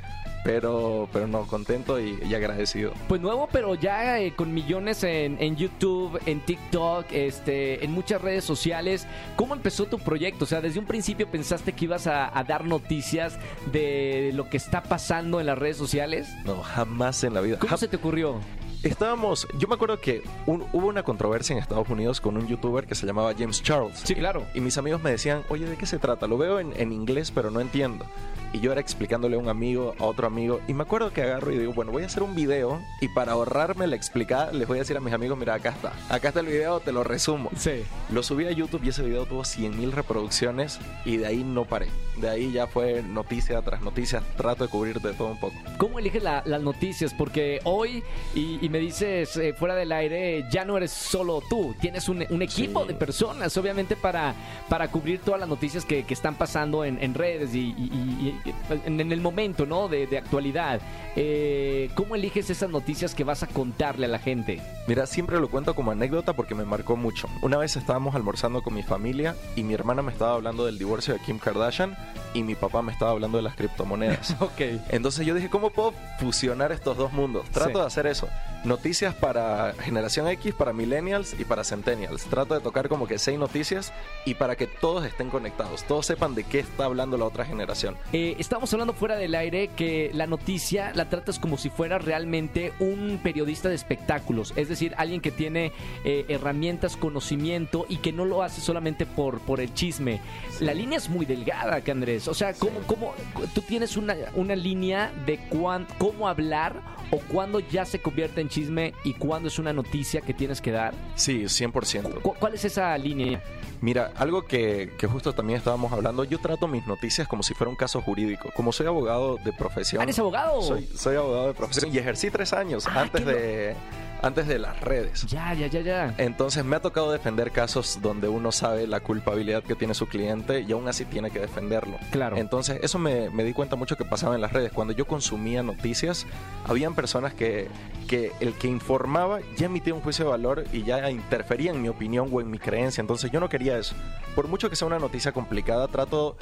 [0.44, 2.92] pero, pero no, contento y, y agradecido.
[3.08, 8.20] Pues nuevo, pero ya eh, con millones en, en YouTube, en TikTok, este, en muchas
[8.20, 9.06] redes sociales.
[9.36, 10.44] ¿Cómo empezó tu proyecto?
[10.44, 13.38] O sea, desde un principio pensaste que ibas a, a dar noticias
[13.72, 16.28] de lo que está pasando en las redes sociales.
[16.44, 17.58] No, jamás en la vida.
[17.58, 18.40] ¿Cómo se te ocurrió?
[18.82, 22.84] Estábamos, yo me acuerdo que un- hubo una controversia en Estados Unidos con un youtuber
[22.84, 24.00] que se llamaba James Charles.
[24.02, 24.44] Sí, claro.
[24.54, 26.26] Y mis amigos me decían, oye, ¿de qué se trata?
[26.26, 28.04] Lo veo en, en inglés, pero no entiendo.
[28.52, 30.60] Y yo era explicándole a un amigo, a otro amigo.
[30.68, 32.82] Y me acuerdo que agarro y digo, bueno, voy a hacer un video.
[33.00, 35.92] Y para ahorrarme la explicada, les voy a decir a mis amigos, mira, acá está.
[36.10, 37.50] Acá está el video, te lo resumo.
[37.56, 37.82] Sí.
[38.10, 40.78] Lo subí a YouTube y ese video tuvo 100 mil reproducciones.
[41.04, 41.88] Y de ahí no paré.
[42.18, 44.22] De ahí ya fue noticia tras noticia.
[44.36, 45.54] Trato de cubrir de todo un poco.
[45.78, 47.14] ¿Cómo eliges la- las noticias?
[47.14, 48.02] Porque hoy,
[48.34, 52.24] y, y me dices eh, fuera del aire, ya no eres solo tú, tienes un,
[52.28, 52.88] un equipo Sí.
[52.88, 54.34] de personas, obviamente, para,
[54.68, 58.40] para cubrir todas las noticias que, que están pasando en, en redes y
[58.86, 59.88] en, en el momento ¿no?
[59.88, 60.80] de, de actualidad.
[61.16, 64.60] Eh, ¿Cómo eliges esas noticias que vas a contarle a la gente?
[64.86, 67.28] Mira, siempre lo cuento como anécdota porque me marcó mucho.
[67.42, 71.14] Una vez estábamos almorzando con mi familia y mi hermana me estaba hablando del divorcio
[71.14, 71.96] de Kim Kardashian
[72.34, 74.36] y mi papá me estaba hablando de las criptomonedas.
[74.42, 74.60] Ok.
[74.90, 77.48] Entonces yo dije, ¿cómo puedo fusionar estos dos mundos?
[77.50, 77.78] Trato Sí.
[77.80, 78.28] de hacer eso.
[78.64, 82.24] Noticias para generación X, para millennials y para centennials.
[82.24, 83.92] Trato de tocar como que seis noticias
[84.24, 87.96] y para que todos estén conectados, todos sepan de qué está hablando la otra generación.
[88.12, 92.72] Eh, estamos hablando fuera del aire que la noticia la tratas como si fuera realmente
[92.80, 95.72] un periodista de espectáculos, es decir, alguien que tiene
[96.04, 100.20] eh, herramientas, conocimiento y que no lo hace solamente por, por el chisme.
[100.60, 102.26] La línea es muy delgada, Andrés.
[102.28, 103.14] O sea, ¿cómo, cómo,
[103.54, 106.80] tú tienes una, una línea de cuán, cómo hablar
[107.10, 110.70] o cuándo ya se convierte en chisme y cuándo es una noticia que tienes que
[110.72, 110.94] dar?
[111.14, 112.22] Sí, 100%.
[112.22, 113.42] ¿Cu- ¿Cuál es esa línea?
[113.82, 117.68] Mira, algo que, que justo también estábamos hablando, yo trato mis noticias como si fuera
[117.68, 118.50] un caso jurídico.
[118.54, 120.00] Como soy abogado de profesión.
[120.00, 120.62] Ah, ¿Eres abogado?
[120.62, 123.74] Soy, soy abogado de profesión y ejercí tres años Ah, antes, de,
[124.22, 125.26] antes de las redes.
[125.26, 126.14] Ya, ya, ya, ya.
[126.18, 130.60] Entonces me ha tocado defender casos donde uno sabe la culpabilidad que tiene su cliente
[130.60, 131.98] y aún así tiene que defenderlo.
[132.10, 132.36] Claro.
[132.36, 134.72] Entonces eso me, me di cuenta mucho que pasaba en las redes.
[134.72, 136.26] Cuando yo consumía noticias,
[136.64, 137.68] habían personas que,
[138.08, 141.88] que el que informaba ya emitía un juicio de valor y ya interfería en mi
[141.88, 143.00] opinión o en mi creencia.
[143.00, 143.94] Entonces yo no quería eso.
[144.34, 146.36] Por mucho que sea una noticia complicada, trato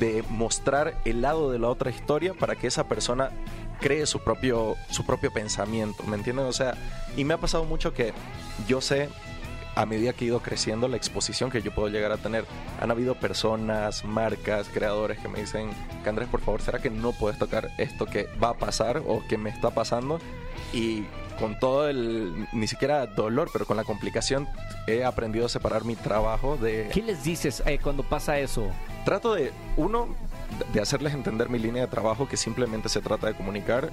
[0.00, 3.30] de mostrar el lado de la otra historia para que esa persona
[3.80, 6.46] cree su propio, su propio pensamiento, ¿me entienden?
[6.46, 6.74] O sea,
[7.16, 8.12] y me ha pasado mucho que
[8.68, 9.08] yo sé
[9.74, 12.44] a medida que he ido creciendo la exposición que yo puedo llegar a tener.
[12.80, 15.70] Han habido personas, marcas, creadores que me dicen,
[16.02, 19.22] que Andrés, por favor, ¿será que no puedes tocar esto que va a pasar o
[19.28, 20.18] que me está pasando?
[20.72, 21.04] Y
[21.38, 24.48] con todo el, ni siquiera dolor, pero con la complicación,
[24.86, 26.90] he aprendido a separar mi trabajo de...
[26.92, 28.68] ¿Qué les dices eh, cuando pasa eso?
[29.04, 30.08] Trato de, uno,
[30.72, 33.90] de hacerles entender mi línea de trabajo, que simplemente se trata de comunicar,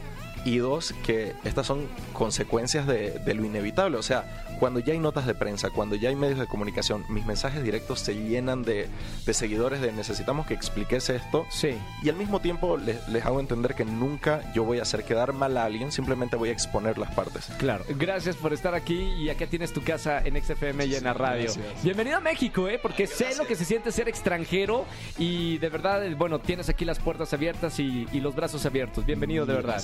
[0.48, 3.98] y dos, que estas son consecuencias de, de lo inevitable.
[3.98, 7.26] O sea, cuando ya hay notas de prensa, cuando ya hay medios de comunicación, mis
[7.26, 8.88] mensajes directos se llenan de,
[9.26, 11.46] de seguidores de necesitamos que expliques esto.
[11.50, 11.78] Sí.
[12.02, 15.34] Y al mismo tiempo les, les hago entender que nunca yo voy a hacer quedar
[15.34, 17.50] mal a alguien, simplemente voy a exponer las partes.
[17.58, 17.84] Claro.
[17.90, 21.52] Gracias por estar aquí y acá tienes tu casa en XFM y en la radio.
[21.84, 22.80] Bienvenido a México, ¿eh?
[22.82, 24.86] Porque sé lo que se siente ser extranjero
[25.18, 29.06] y de verdad, bueno, tienes aquí las puertas abiertas y, y los brazos abiertos.
[29.06, 29.84] Bienvenido de verdad.